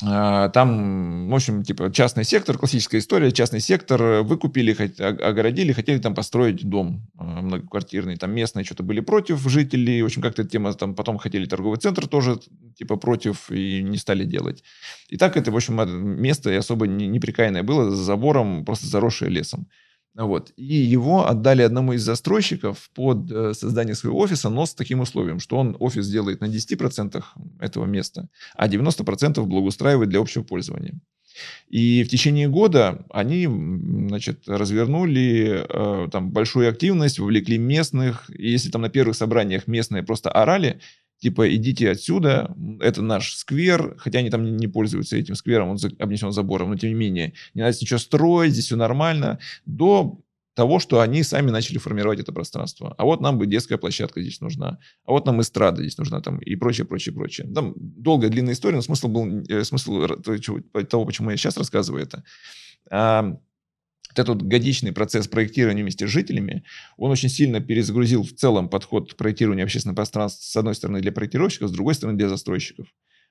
[0.00, 6.14] там, в общем, типа частный сектор, классическая история, частный сектор, э, выкупили, огородили, хотели там
[6.14, 8.16] построить дом а, многоквартирный.
[8.16, 12.06] Там местные что-то были против жителей, в общем, как-то тема, там потом хотели торговый центр
[12.08, 12.38] тоже
[12.78, 14.64] типа против и не стали делать.
[15.08, 15.76] И так это, в общем,
[16.20, 19.68] место особо неприкаянное было, за забором, просто заросшее лесом.
[20.14, 20.52] Вот.
[20.56, 25.38] И его отдали одному из застройщиков под э, создание своего офиса, но с таким условием,
[25.38, 27.22] что он офис делает на 10%
[27.60, 30.98] этого места, а 90% благоустраивает для общего пользования.
[31.68, 38.28] И в течение года они значит, развернули э, там, большую активность, вовлекли местных.
[38.30, 40.80] И если там на первых собраниях местные просто орали,
[41.20, 46.32] типа, идите отсюда, это наш сквер, хотя они там не пользуются этим сквером, он обнесен
[46.32, 50.20] забором, но тем не менее, не надо ничего строить, здесь все нормально, до
[50.54, 52.94] того, что они сами начали формировать это пространство.
[52.98, 56.38] А вот нам бы детская площадка здесь нужна, а вот нам эстрада здесь нужна, там,
[56.38, 57.46] и прочее, прочее, прочее.
[57.54, 60.06] Там долгая, длинная история, но смысл был, э, смысл
[60.88, 62.24] того, почему я сейчас рассказываю это.
[64.18, 66.64] Этот годичный процесс проектирования вместе с жителями,
[66.96, 71.68] он очень сильно перезагрузил в целом подход проектирования общественного пространства, с одной стороны, для проектировщиков,
[71.68, 72.86] с другой стороны, для застройщиков.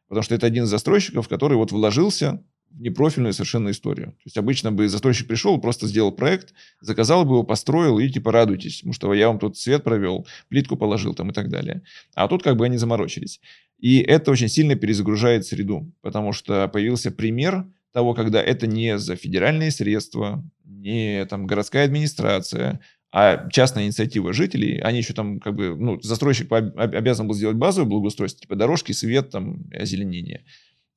[0.07, 4.07] Потому что это один из застройщиков, который вот вложился в непрофильную совершенно историю.
[4.07, 8.31] То есть обычно бы застройщик пришел, просто сделал проект, заказал бы его, построил и типа
[8.31, 11.81] радуйтесь, потому что я вам тут свет провел, плитку положил там и так далее.
[12.13, 13.39] А тут как бы они заморочились.
[13.79, 19.15] И это очень сильно перезагружает среду, потому что появился пример того, когда это не за
[19.15, 22.79] федеральные средства, не там городская администрация,
[23.11, 27.89] а частная инициатива жителей, они еще там как бы, ну, застройщик обязан был сделать базовое
[27.89, 30.45] благоустройство, типа дорожки, свет, там, озеленение.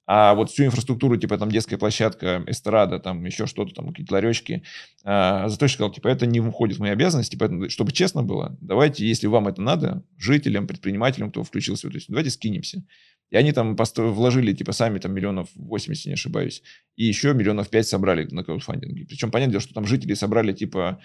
[0.05, 4.63] А вот всю инфраструктуру, типа там детская площадка, эстрада, там еще что-то, там какие-то ларечки,
[5.05, 9.07] а, застройщик сказал, типа это не входит в мои обязанности, поэтому, чтобы честно было, давайте,
[9.07, 12.85] если вам это надо, жителям, предпринимателям, кто включился, то есть давайте скинемся.
[13.33, 16.63] И они там вложили, типа, сами там миллионов 80, не ошибаюсь.
[16.97, 19.07] И еще миллионов 5 собрали на краудфандинге.
[19.07, 21.01] Причем понятно, что там жители собрали, типа,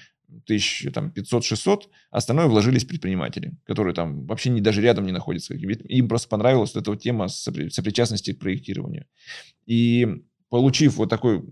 [0.46, 5.54] тысяч, там, 500-600, а остальное вложились предприниматели, которые там вообще не, даже рядом не находятся.
[5.54, 9.06] Им просто понравилась вот эта вот тема сопричастности к проектированию.
[9.66, 10.06] И
[10.50, 11.46] получив вот такой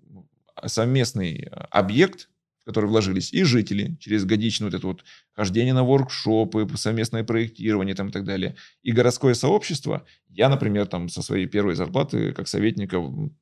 [0.66, 2.30] совместный объект,
[2.66, 5.04] которые вложились и жители через годичное вот это вот
[5.34, 10.06] хождение на воркшопы, совместное проектирование там и так далее, и городское сообщество.
[10.28, 13.02] Я, например, там со своей первой зарплаты как советника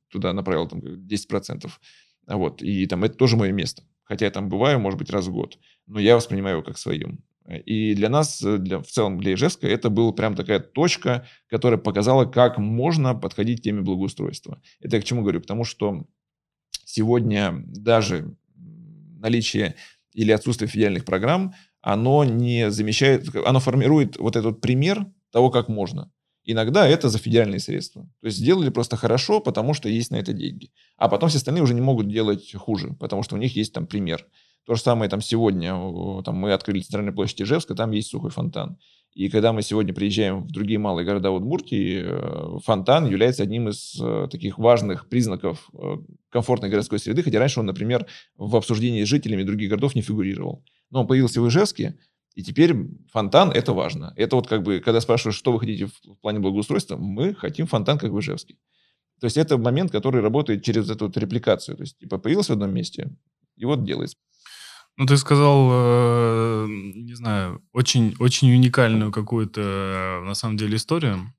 [0.10, 1.72] туда направил там 10%.
[2.28, 3.84] Вот, и там это тоже мое место.
[4.04, 5.58] Хотя я там бываю, может быть, раз в год.
[5.88, 7.24] Но я воспринимаю его как своим.
[7.66, 12.26] И для нас, для, в целом для Ижевска, это была прям такая точка, которая показала,
[12.26, 14.62] как можно подходить к теме благоустройства.
[14.80, 15.42] Это я к чему говорю?
[15.42, 16.06] К тому, что
[16.86, 18.36] сегодня даже
[19.24, 19.76] наличие
[20.14, 26.12] или отсутствие федеральных программ, оно не замещает, оно формирует вот этот пример того, как можно.
[26.46, 28.04] Иногда это за федеральные средства.
[28.22, 30.72] То есть сделали просто хорошо, потому что есть на это деньги.
[30.98, 33.88] А потом все остальные уже не могут делать хуже, потому что у них есть там
[33.88, 34.28] пример.
[34.66, 35.74] То же самое там сегодня,
[36.24, 38.78] там мы открыли центральную площадь Ижевска, там есть сухой фонтан.
[39.14, 44.00] И когда мы сегодня приезжаем в другие малые города Удмуртии, э, фонтан является одним из
[44.02, 45.98] э, таких важных признаков э,
[46.30, 50.64] комфортной городской среды, хотя раньше он, например, в обсуждении с жителями других городов не фигурировал.
[50.90, 51.96] Но он появился в Ижевске,
[52.34, 52.76] и теперь
[53.12, 54.14] фонтан– это важно.
[54.16, 58.00] Это вот как бы, когда спрашиваешь, что вы хотите в плане благоустройства, мы хотим фонтан,
[58.00, 58.56] как в Ижевске.
[59.20, 61.78] То есть это момент, который работает через эту вот репликацию.
[61.78, 63.12] То есть типа появился в одном месте,
[63.58, 64.18] и вот делается.
[64.96, 71.34] Ну, ты сказал, э, не знаю, очень, очень уникальную какую-то, э, на самом деле, историю.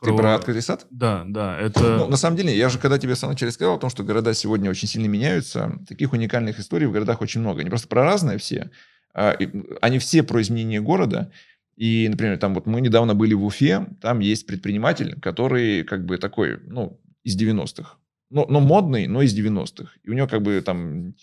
[0.00, 0.86] Ты про, про открытый сад?
[0.90, 1.58] Да, да.
[1.58, 1.98] Это...
[1.98, 4.02] Ну, на самом деле, я же когда тебе в самом начале сказал о том, что
[4.02, 7.60] города сегодня очень сильно меняются, таких уникальных историй в городах очень много.
[7.60, 8.70] Они просто про разные все.
[9.14, 9.36] А,
[9.82, 11.30] они все про изменение города.
[11.76, 16.18] И, например, там вот мы недавно были в Уфе, там есть предприниматель, который как бы
[16.18, 17.96] такой, ну, из 90-х
[18.30, 19.92] но, но модный, но из 90-х.
[20.02, 21.14] И у него как бы там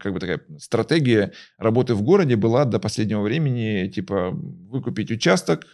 [0.00, 5.66] как бы такая стратегия работы в городе была до последнего времени, типа выкупить участок,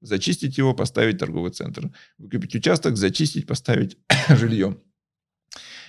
[0.00, 1.90] зачистить его, поставить торговый центр.
[2.18, 3.98] Выкупить участок, зачистить, поставить
[4.28, 4.76] жилье.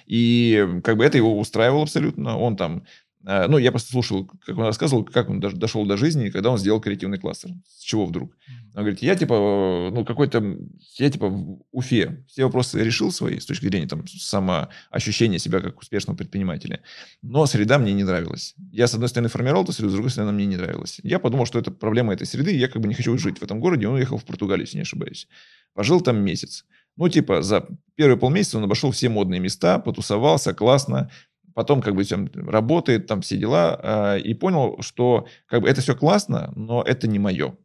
[0.06, 2.38] И как бы это его устраивало абсолютно.
[2.38, 2.86] Он там
[3.22, 6.80] ну, я просто слушал, как он рассказывал, как он дошел до жизни, когда он сделал
[6.80, 7.52] креативный кластер.
[7.68, 8.38] С чего вдруг?
[8.76, 10.58] Он говорит, я типа, ну, какой-то,
[10.98, 15.80] я типа в Уфе все вопросы решил свои с точки зрения там самоощущения себя как
[15.80, 16.82] успешного предпринимателя.
[17.22, 18.56] Но среда мне не нравилась.
[18.72, 21.00] Я, с одной стороны, формировал эту среду, с другой стороны, она мне не нравилась.
[21.04, 23.44] Я подумал, что это проблема этой среды, и я как бы не хочу жить в
[23.44, 23.88] этом городе.
[23.88, 25.28] Он уехал в Португалию, если не ошибаюсь.
[25.74, 26.66] Пожил там месяц.
[26.96, 27.66] Ну, типа, за
[27.96, 31.10] первые полмесяца он обошел все модные места, потусовался, классно,
[31.54, 33.80] потом как бы там работает, там все дела,
[34.16, 37.56] э, и понял, что как бы это все классно, но это не мое.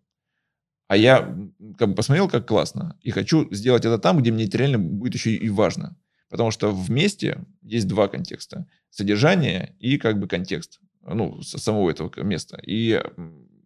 [0.88, 1.36] А я
[1.78, 5.14] как бы посмотрел, как классно, и хочу сделать это там, где мне это реально будет
[5.14, 5.96] еще и важно.
[6.28, 8.66] Потому что вместе есть два контекста.
[8.90, 12.58] Содержание и как бы контекст ну, самого этого места.
[12.66, 13.00] И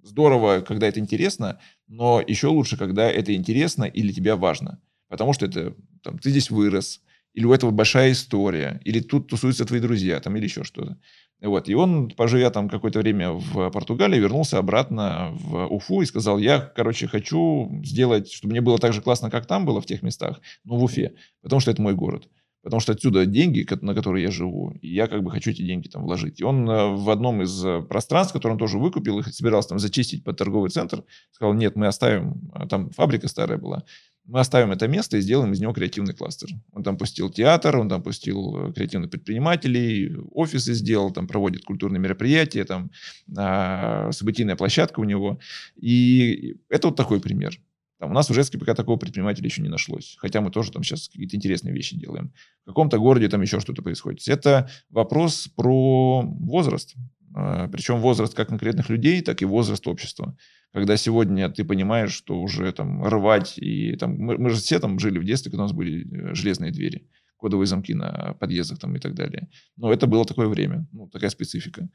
[0.02, 4.80] здорово, когда это интересно, но еще лучше, когда это интересно или тебя важно.
[5.08, 7.00] Потому что это, там, ты здесь вырос,
[7.38, 10.98] или у этого большая история, или тут тусуются твои друзья, там, или еще что-то.
[11.40, 11.68] Вот.
[11.68, 16.58] И он, поживя там какое-то время в Португалии, вернулся обратно в Уфу и сказал, я,
[16.58, 20.40] короче, хочу сделать, чтобы мне было так же классно, как там было в тех местах,
[20.64, 22.28] но в Уфе, потому что это мой город.
[22.64, 25.86] Потому что отсюда деньги, на которые я живу, и я как бы хочу эти деньги
[25.86, 26.40] там вложить.
[26.40, 29.78] И он э, в одном из э, пространств, которое он тоже выкупил, и собирался там
[29.78, 33.84] зачистить под торговый центр, сказал, нет, мы оставим, а там фабрика старая была,
[34.28, 36.50] мы оставим это место и сделаем из него креативный кластер.
[36.72, 41.98] Он там пустил театр, он там пустил э, креативных предпринимателей, офисы сделал, там проводит культурные
[41.98, 42.90] мероприятия, там
[43.36, 45.40] а, событийная площадка у него.
[45.76, 47.58] И это вот такой пример.
[47.98, 50.16] Там у нас в Ижевске пока такого предпринимателя еще не нашлось.
[50.18, 52.32] Хотя мы тоже там сейчас какие-то интересные вещи делаем.
[52.64, 54.28] В каком-то городе там еще что-то происходит.
[54.28, 56.94] Это вопрос про возраст.
[57.34, 60.36] А, Причем возраст как конкретных людей, так и возраст общества.
[60.72, 64.16] Когда сегодня ты понимаешь, что уже там рвать и там...
[64.18, 67.08] Мы, мы же все там жили в детстве, когда у нас были э, железные двери
[67.38, 69.48] кодовые замки на подъездах там и так далее.
[69.76, 71.88] Но это было такое время, ну, такая специфика.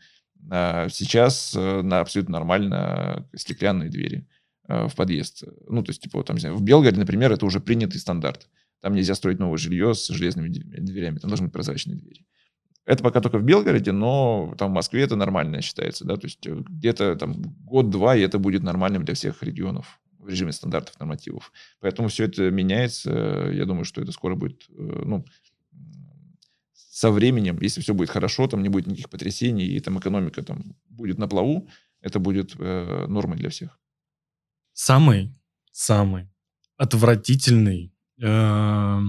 [0.50, 4.28] А сейчас э, на абсолютно нормально стеклянные двери
[4.68, 5.44] э, в подъезд.
[5.68, 8.50] Ну, то есть, типа, там, в Белгороде, например, это уже принятый стандарт.
[8.82, 12.26] Там нельзя строить новое жилье с железными дверями, там должны быть прозрачные двери.
[12.86, 16.46] Это пока только в Белгороде, но там в Москве это нормально считается, да, то есть
[16.46, 21.52] э, где-то там год-два, и это будет нормальным для всех регионов в режиме стандартов, нормативов.
[21.80, 23.50] Поэтому все это меняется.
[23.52, 25.26] Я думаю, что это скоро будет, э, ну,
[26.74, 30.76] со временем, если все будет хорошо, там не будет никаких потрясений, и там экономика там
[30.90, 31.68] будет на плаву,
[32.02, 33.80] это будет э, нормой для всех.
[34.74, 35.34] Самый,
[35.72, 36.30] самый
[36.78, 39.00] отвратительный э,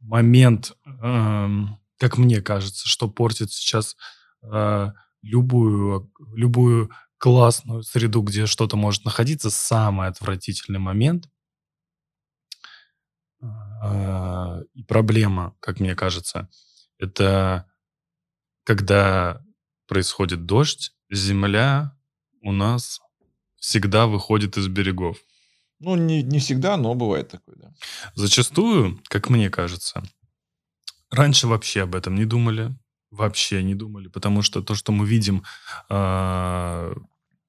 [0.00, 1.48] момент, э,
[1.98, 3.96] как мне кажется, что портит сейчас
[4.42, 4.92] э,
[5.22, 11.28] любую, любую классную среду, где что-то может находиться, самый отвратительный момент
[13.40, 16.48] а, и проблема, как мне кажется,
[16.98, 17.70] это
[18.64, 19.42] когда
[19.86, 21.96] происходит дождь, земля
[22.40, 23.00] у нас
[23.56, 25.18] всегда выходит из берегов.
[25.80, 27.74] Ну, не, не всегда, но бывает такое, да.
[28.14, 30.02] Зачастую, как мне кажется,
[31.14, 32.76] раньше вообще об этом не думали,
[33.10, 35.44] вообще не думали, потому что то, что мы видим
[35.88, 36.94] э,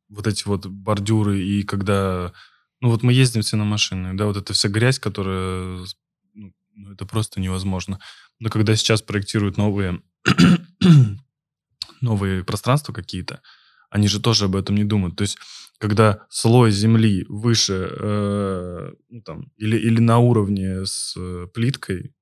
[0.10, 2.34] вот эти вот бордюры, и когда...
[2.82, 5.86] Ну, вот мы ездим все на машины, да, вот эта вся грязь, которая...
[6.34, 8.00] Ну, ну это просто невозможно.
[8.40, 10.02] Но когда сейчас проектируют новые,
[12.02, 13.42] новые пространства какие-то,
[13.90, 15.16] они же тоже об этом не думают.
[15.16, 15.38] То есть,
[15.78, 22.14] когда слой земли выше, э, ну, там, или, или на уровне с э, плиткой,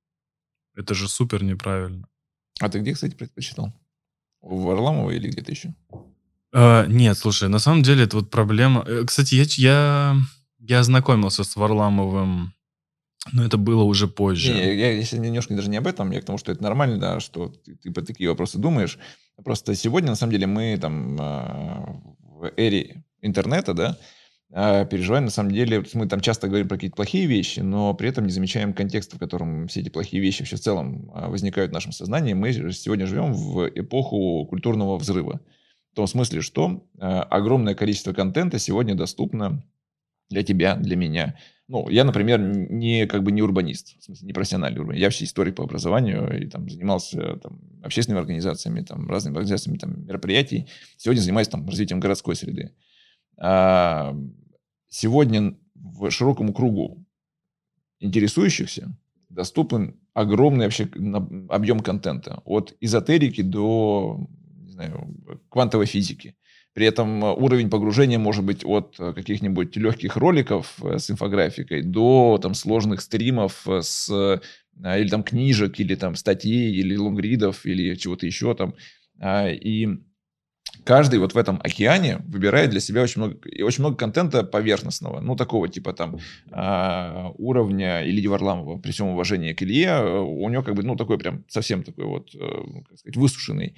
[0.76, 2.08] это же супер неправильно.
[2.60, 3.74] А ты где, кстати, предпочитал?
[4.42, 5.74] В Варламово или где-то еще?
[6.54, 8.84] А, нет, слушай, на самом деле это вот проблема.
[8.86, 10.16] Э, кстати, я, я,
[10.60, 12.54] я ознакомился с Варламовым,
[13.32, 14.54] но это было уже позже.
[14.54, 17.20] Не, я, я немножко даже не об этом, я к тому, что это нормально, да,
[17.20, 19.00] что ты, ты по такие вопросы думаешь.
[19.44, 23.98] Просто сегодня, на самом деле, мы там а, в эре интернета, да,
[24.54, 28.26] переживаем, на самом деле, мы там часто говорим про какие-то плохие вещи, но при этом
[28.26, 31.92] не замечаем контекста, в котором все эти плохие вещи вообще в целом возникают в нашем
[31.92, 32.34] сознании.
[32.34, 35.42] Мы сегодня живем в эпоху культурного взрыва.
[35.94, 39.64] В том смысле, что э, огромное количество контента сегодня доступно
[40.30, 41.38] для тебя, для меня.
[41.68, 45.02] Ну, я, например, не как бы не урбанист, в смысле, не профессиональный урбанист.
[45.02, 50.04] Я вообще историк по образованию и там занимался там, общественными организациями, там, разными организациями там,
[50.06, 50.68] мероприятий.
[50.98, 52.72] Сегодня занимаюсь там развитием городской среды.
[54.96, 57.04] Сегодня в широкому кругу
[58.00, 58.96] интересующихся
[59.28, 60.88] доступен огромный вообще
[61.50, 62.44] объем контента.
[62.46, 64.30] От эзотерики до
[64.68, 65.16] знаю,
[65.50, 66.36] квантовой физики.
[66.74, 71.82] При этом э, уровень погружения может быть от э, каких-нибудь легких роликов э, с инфографикой
[71.82, 74.42] до там, сложных стримов с,
[74.78, 78.76] или там книжек, или там статей, или лонгридов, или чего-то еще там.
[79.20, 79.88] А, и
[80.84, 85.36] каждый вот в этом океане выбирает для себя очень много, очень много контента поверхностного, ну,
[85.36, 86.20] такого типа там
[86.52, 91.18] а, уровня Ильи Варламова, при всем уважении к Илье, у него как бы, ну, такой
[91.18, 93.76] прям совсем такой вот, как сказать, высушенный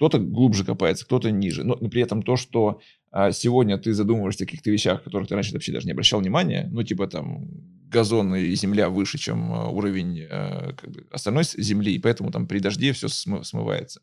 [0.00, 1.62] кто-то глубже копается, кто-то ниже.
[1.62, 2.80] Но при этом то, что
[3.10, 6.66] а, сегодня ты задумываешься о каких-то вещах, которых ты раньше вообще даже не обращал внимания,
[6.72, 7.48] ну, типа там
[7.90, 12.46] газон и земля выше, чем а, уровень а, как бы, остальной земли, и поэтому там
[12.46, 14.00] при дожде все смы- смывается.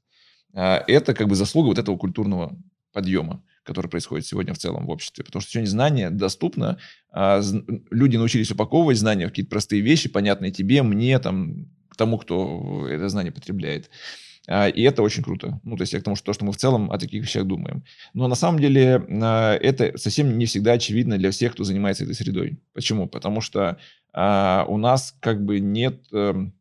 [0.57, 2.57] А, это как бы заслуга вот этого культурного
[2.91, 5.23] подъема, который происходит сегодня в целом в обществе.
[5.23, 6.79] Потому что сегодня знание доступно,
[7.11, 7.41] а,
[7.91, 13.07] люди научились упаковывать знания в какие-то простые вещи, понятные тебе, мне, там, тому, кто это
[13.07, 13.91] знание потребляет.
[14.47, 15.61] А, и это очень круто.
[15.63, 17.45] Ну, то есть я к тому, что, то, что мы в целом о таких вещах
[17.45, 17.83] думаем.
[18.15, 22.57] Но на самом деле это совсем не всегда очевидно для всех, кто занимается этой средой.
[22.73, 23.07] Почему?
[23.07, 23.77] Потому что
[24.11, 26.53] у нас как бы нет эм,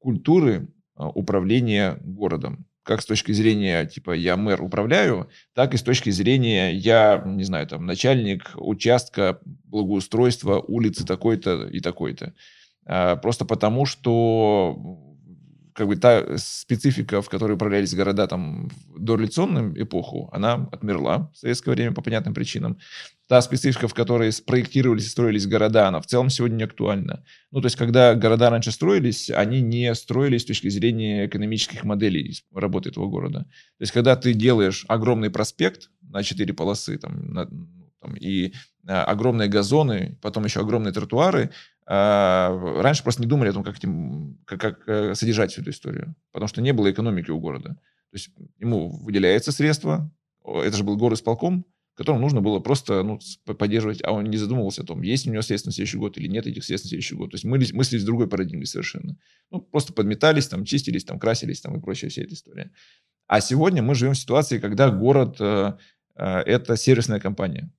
[0.00, 6.08] культуры управления городом как с точки зрения, типа, я мэр управляю, так и с точки
[6.08, 12.32] зрения, я, не знаю, там, начальник участка благоустройства улицы такой-то и такой-то.
[13.20, 15.07] Просто потому, что
[15.78, 21.70] как бы та специфика, в которой управлялись города там в эпоху, она отмерла в советское
[21.70, 22.78] время по понятным причинам.
[23.28, 27.22] Та специфика, в которой спроектировались и строились города, она в целом сегодня не актуальна.
[27.52, 32.34] Ну, то есть, когда города раньше строились, они не строились с точки зрения экономических моделей
[32.52, 33.44] работы этого города.
[33.44, 37.46] То есть, когда ты делаешь огромный проспект на четыре полосы, там, на,
[38.00, 38.52] там, и
[38.88, 41.50] а, огромные газоны, потом еще огромные тротуары,
[41.90, 46.14] раньше просто не думали о том, как, этим, как, как э, содержать всю эту историю,
[46.32, 47.70] потому что не было экономики у города.
[48.10, 50.10] То есть ему выделяется средства,
[50.44, 51.64] это же был город с полком,
[51.98, 55.42] которому нужно было просто ну, поддерживать, а он не задумывался о том, есть у него
[55.42, 57.30] средства на следующий год или нет этих средств на следующий год.
[57.30, 59.16] То есть мы мыслили с другой парадигмой совершенно.
[59.50, 62.70] Ну, просто подметались, там, чистились, там, красились там, и прочая вся эта история.
[63.26, 65.72] А сегодня мы живем в ситуации, когда город э,
[66.14, 67.72] э, это сервисная компания.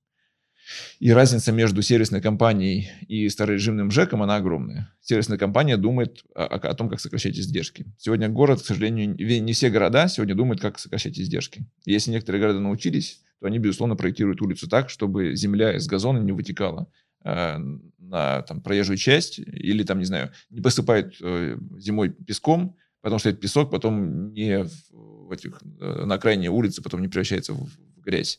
[0.98, 4.92] И разница между сервисной компанией и старорежимным ЖЭКом, она огромная.
[5.00, 7.86] Сервисная компания думает о, о том, как сокращать издержки.
[7.98, 11.66] Сегодня город, к сожалению, не все города сегодня думают, как сокращать издержки.
[11.84, 16.32] если некоторые города научились, то они, безусловно, проектируют улицу так, чтобы земля из газона не
[16.32, 16.90] вытекала
[17.24, 17.56] э,
[17.98, 23.30] на там, проезжую часть или, там, не знаю, не посыпают э, зимой песком, потому что
[23.30, 27.64] этот песок потом не в, в этих, э, на окраине улицы потом не превращается в,
[27.64, 28.38] в грязь.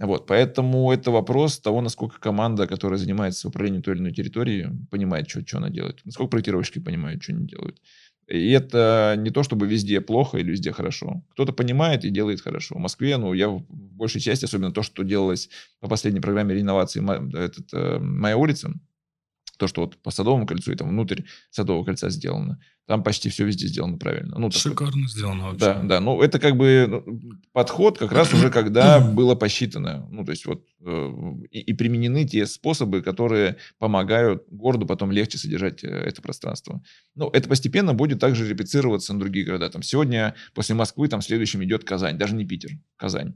[0.00, 5.28] Вот, поэтому это вопрос того, насколько команда, которая занимается управлением той или иной территории, понимает,
[5.28, 6.00] что, что она делает.
[6.04, 7.80] Насколько проектировщики понимают, что они делают.
[8.28, 11.24] И это не то, чтобы везде плохо или везде хорошо.
[11.32, 12.74] Кто-то понимает и делает хорошо.
[12.76, 15.48] В Москве, ну, я в большей части, особенно то, что делалось
[15.80, 17.00] по последней программе реновации
[17.36, 18.72] этот, э, «Моя улица»,
[19.58, 22.58] то, что вот по Садовому кольцу и там внутрь Садового кольца сделано.
[22.86, 24.38] Там почти все везде сделано правильно.
[24.38, 25.58] Ну, Шикарно такой, сделано вообще.
[25.58, 26.00] Да, да.
[26.00, 27.20] Ну, это как бы ну,
[27.52, 30.08] подход как раз уже, когда было посчитано.
[30.10, 31.12] Ну, то есть вот э,
[31.50, 36.82] и, и применены те способы, которые помогают городу потом легче содержать э, это пространство.
[37.14, 39.68] Ну, это постепенно будет также реплицироваться на другие города.
[39.68, 42.16] Там сегодня после Москвы там следующим идет Казань.
[42.16, 43.34] Даже не Питер, Казань.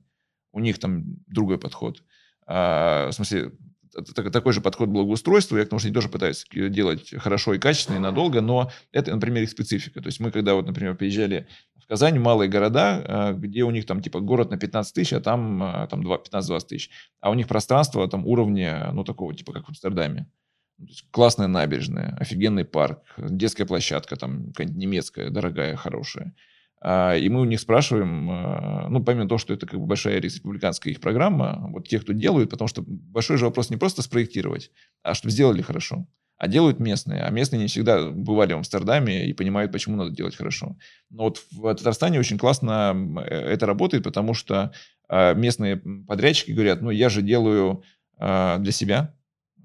[0.52, 2.02] У них там другой подход.
[2.46, 3.52] А, в смысле,
[3.92, 5.56] такой же подход к благоустройству.
[5.56, 9.14] Я к тому, что они тоже пытаются делать хорошо и качественно, и надолго, но это,
[9.14, 10.00] например, их специфика.
[10.00, 13.86] То есть мы, когда, вот, например, приезжали в Казань, малые города, а, где у них
[13.86, 16.90] там типа город на 15 тысяч, а там, а, там 15-20 тысяч.
[17.20, 20.26] А у них пространство там уровня, ну, такого типа, как в Амстердаме.
[21.10, 26.34] Классная набережная, офигенный парк, детская площадка там немецкая, дорогая, хорошая.
[26.84, 30.20] А, и мы у них спрашиваем, а, ну, помимо того, что это как бы большая
[30.20, 34.72] республиканская их программа, вот тех, кто делают, потому что большой же вопрос не просто спроектировать,
[35.02, 36.08] а чтобы сделали хорошо.
[36.38, 37.22] А делают местные.
[37.22, 40.76] А местные не всегда бывали в Амстердаме и понимают, почему надо делать хорошо.
[41.08, 42.96] Но вот в Татарстане очень классно
[43.28, 44.72] э, это работает, потому что
[45.08, 47.84] а, местные подрядчики говорят, ну, я же делаю
[48.18, 49.16] для себя,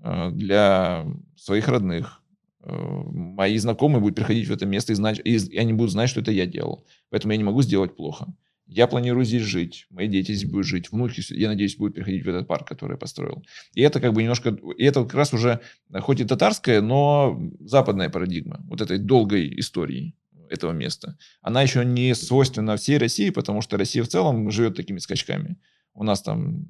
[0.02, 1.06] для
[1.36, 2.24] своих родных,
[2.68, 6.32] мои знакомые будут приходить в это место и знать, и они будут знать, что это
[6.32, 6.86] я делал.
[7.10, 8.28] Поэтому я не могу сделать плохо.
[8.68, 12.28] Я планирую здесь жить, мои дети здесь будут жить, внуки, я надеюсь, будут приходить в
[12.28, 13.46] этот парк, который я построил.
[13.74, 15.62] И это как бы немножко, и это как раз уже,
[16.02, 20.16] хоть и татарская, но западная парадигма вот этой долгой истории
[20.50, 21.18] этого места.
[21.42, 25.58] Она еще не свойственна всей России, потому что Россия в целом живет такими скачками.
[25.94, 26.66] У нас там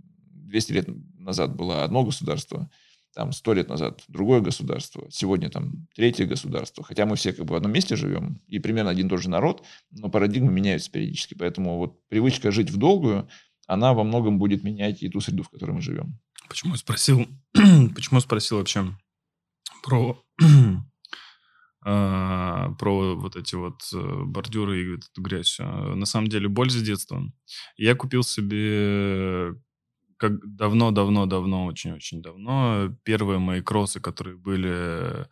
[0.47, 0.87] 200 лет
[1.17, 2.69] назад было одно государство,
[3.17, 6.83] там сто лет назад другое государство, сегодня там третье государство.
[6.83, 9.29] Хотя мы все как бы в одном месте живем, и примерно один и тот же
[9.31, 11.33] народ, но парадигмы меняются периодически.
[11.33, 13.27] Поэтому вот привычка жить в долгую,
[13.65, 16.19] она во многом будет менять и ту среду, в которой мы живем.
[16.47, 17.25] Почему я спросил,
[17.95, 18.85] почему спросил вообще
[19.81, 20.23] про
[21.83, 25.57] а, про вот эти вот э, бордюры и эту грязь.
[25.59, 27.23] А, на самом деле боль с детства.
[27.77, 29.55] Я купил себе
[30.17, 35.27] как давно-давно-давно, очень-очень давно, первые мои кроссы, которые были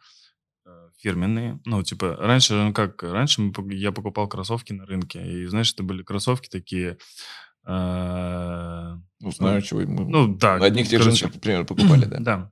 [0.66, 1.60] э, фирменные.
[1.66, 5.84] Ну, типа, раньше, ну как, раньше мы, я покупал кроссовки на рынке, и, знаешь, это
[5.84, 6.98] были кроссовки такие...
[7.66, 10.10] Э, ну, знаю, чего мы...
[10.10, 10.58] Ну, да.
[10.58, 12.20] На одних тех же например, покупали, да?
[12.20, 12.52] Да.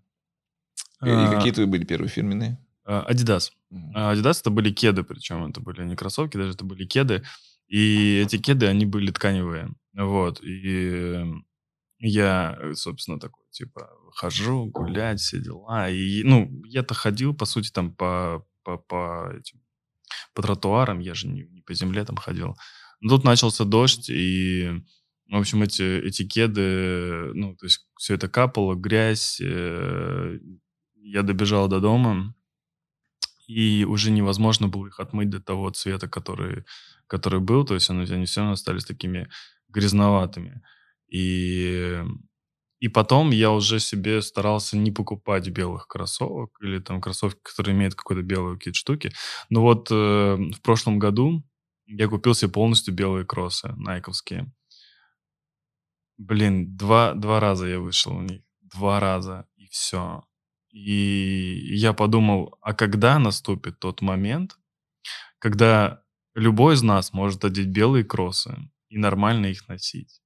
[1.04, 2.58] И, и какие твои были первые фирменные?
[2.86, 3.52] Adidas.
[3.96, 7.24] Adidas это были кеды, причем это были не кроссовки, даже это были кеды.
[7.68, 9.74] И эти кеды, они были тканевые.
[9.94, 10.42] Вот.
[10.44, 11.24] И
[12.06, 15.90] я, э, собственно, такой, типа, хожу гулять, все дела.
[15.90, 19.62] И, ну, я-то ходил, по сути, там по, по, по, этим,
[20.34, 22.58] по тротуарам, я же не, не по земле там ходил.
[23.00, 24.84] Но тут начался дождь, и,
[25.30, 29.40] в общем, эти, эти кеды, ну, то есть все это капало, грязь.
[29.42, 30.38] Э,
[30.96, 32.36] я добежал до дома,
[33.48, 36.66] и уже невозможно было их отмыть до того цвета, который,
[37.08, 37.66] который был.
[37.66, 39.30] То есть они, они все равно остались такими
[39.70, 40.62] грязноватыми.
[41.14, 42.02] И,
[42.80, 47.96] и потом я уже себе старался не покупать белых кроссовок или там кроссовки, которые имеют
[47.96, 49.12] какой-то белые какие-то штуки.
[49.50, 51.44] Но вот э, в прошлом году
[51.86, 54.52] я купил себе полностью белые кроссы, найковские.
[56.18, 58.42] Блин, два, два раза я вышел в них.
[58.62, 60.24] Два раза, и все.
[60.72, 64.58] И я подумал, а когда наступит тот момент,
[65.40, 66.04] когда
[66.36, 68.58] любой из нас может одеть белые кроссы
[68.90, 70.23] и нормально их носить?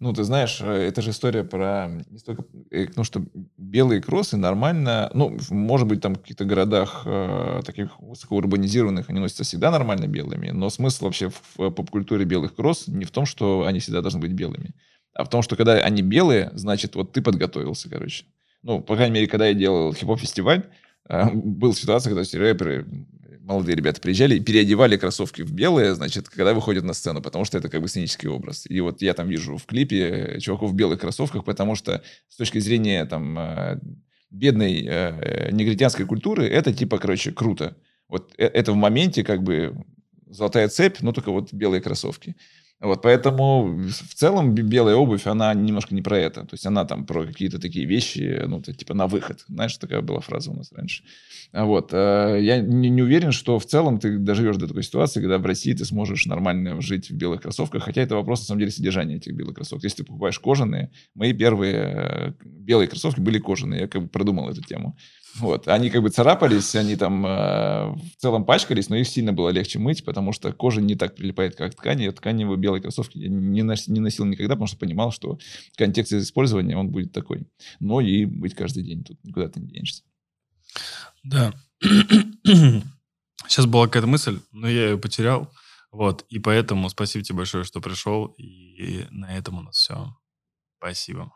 [0.00, 3.22] Ну, ты знаешь, э, это же история про не столько, э, ну, что
[3.56, 9.44] белые кроссы нормально, ну, может быть, там в каких-то городах э, таких высокоурбанизированных они носятся
[9.44, 13.80] всегда нормально белыми, но смысл вообще в поп-культуре белых кросс не в том, что они
[13.80, 14.74] всегда должны быть белыми,
[15.14, 18.24] а в том, что когда они белые, значит, вот ты подготовился, короче.
[18.62, 20.64] Ну, по крайней мере, когда я делал хип-хоп-фестиваль,
[21.08, 22.86] э, была ситуация, когда рэперы
[23.48, 27.56] молодые ребята приезжали и переодевали кроссовки в белые, значит, когда выходят на сцену, потому что
[27.56, 28.66] это как бы сценический образ.
[28.68, 32.58] И вот я там вижу в клипе чуваков в белых кроссовках, потому что с точки
[32.58, 33.80] зрения там э,
[34.30, 37.76] бедной э, негритянской культуры это типа, короче, круто.
[38.08, 39.74] Вот э, это в моменте как бы
[40.26, 42.36] золотая цепь, но только вот белые кроссовки.
[42.80, 46.42] Вот, поэтому в целом белая обувь, она немножко не про это.
[46.42, 49.44] То есть она там про какие-то такие вещи, ну, типа на выход.
[49.48, 51.02] Знаешь, такая была фраза у нас раньше.
[51.50, 51.90] А вот.
[51.92, 55.46] Э, я не, не уверен, что в целом ты доживешь до такой ситуации, когда в
[55.46, 57.82] России ты сможешь нормально жить в белых кроссовках.
[57.82, 59.82] Хотя это вопрос, на самом деле, содержания этих белых кроссовок.
[59.82, 63.82] Если ты покупаешь кожаные, мои первые э, белые кроссовки были кожаные.
[63.82, 64.96] Я как бы продумал эту тему.
[65.38, 65.68] Вот.
[65.68, 69.78] Они как бы царапались, они там э, в целом пачкались, но их сильно было легче
[69.78, 72.10] мыть, потому что кожа не так прилипает, как ткани.
[72.10, 75.38] Тканевые белые кроссовки я не, носил, не носил никогда, потому что понимал, что
[75.76, 77.46] контекст использования, он будет такой.
[77.80, 80.02] Но и быть каждый день тут никуда ты не денешься.
[81.22, 81.52] Да.
[83.46, 85.52] Сейчас была какая-то мысль, но я ее потерял.
[85.90, 86.24] Вот.
[86.28, 88.26] И поэтому спасибо тебе большое, что пришел.
[88.38, 90.16] И на этом у нас все.
[90.78, 91.32] Спасибо.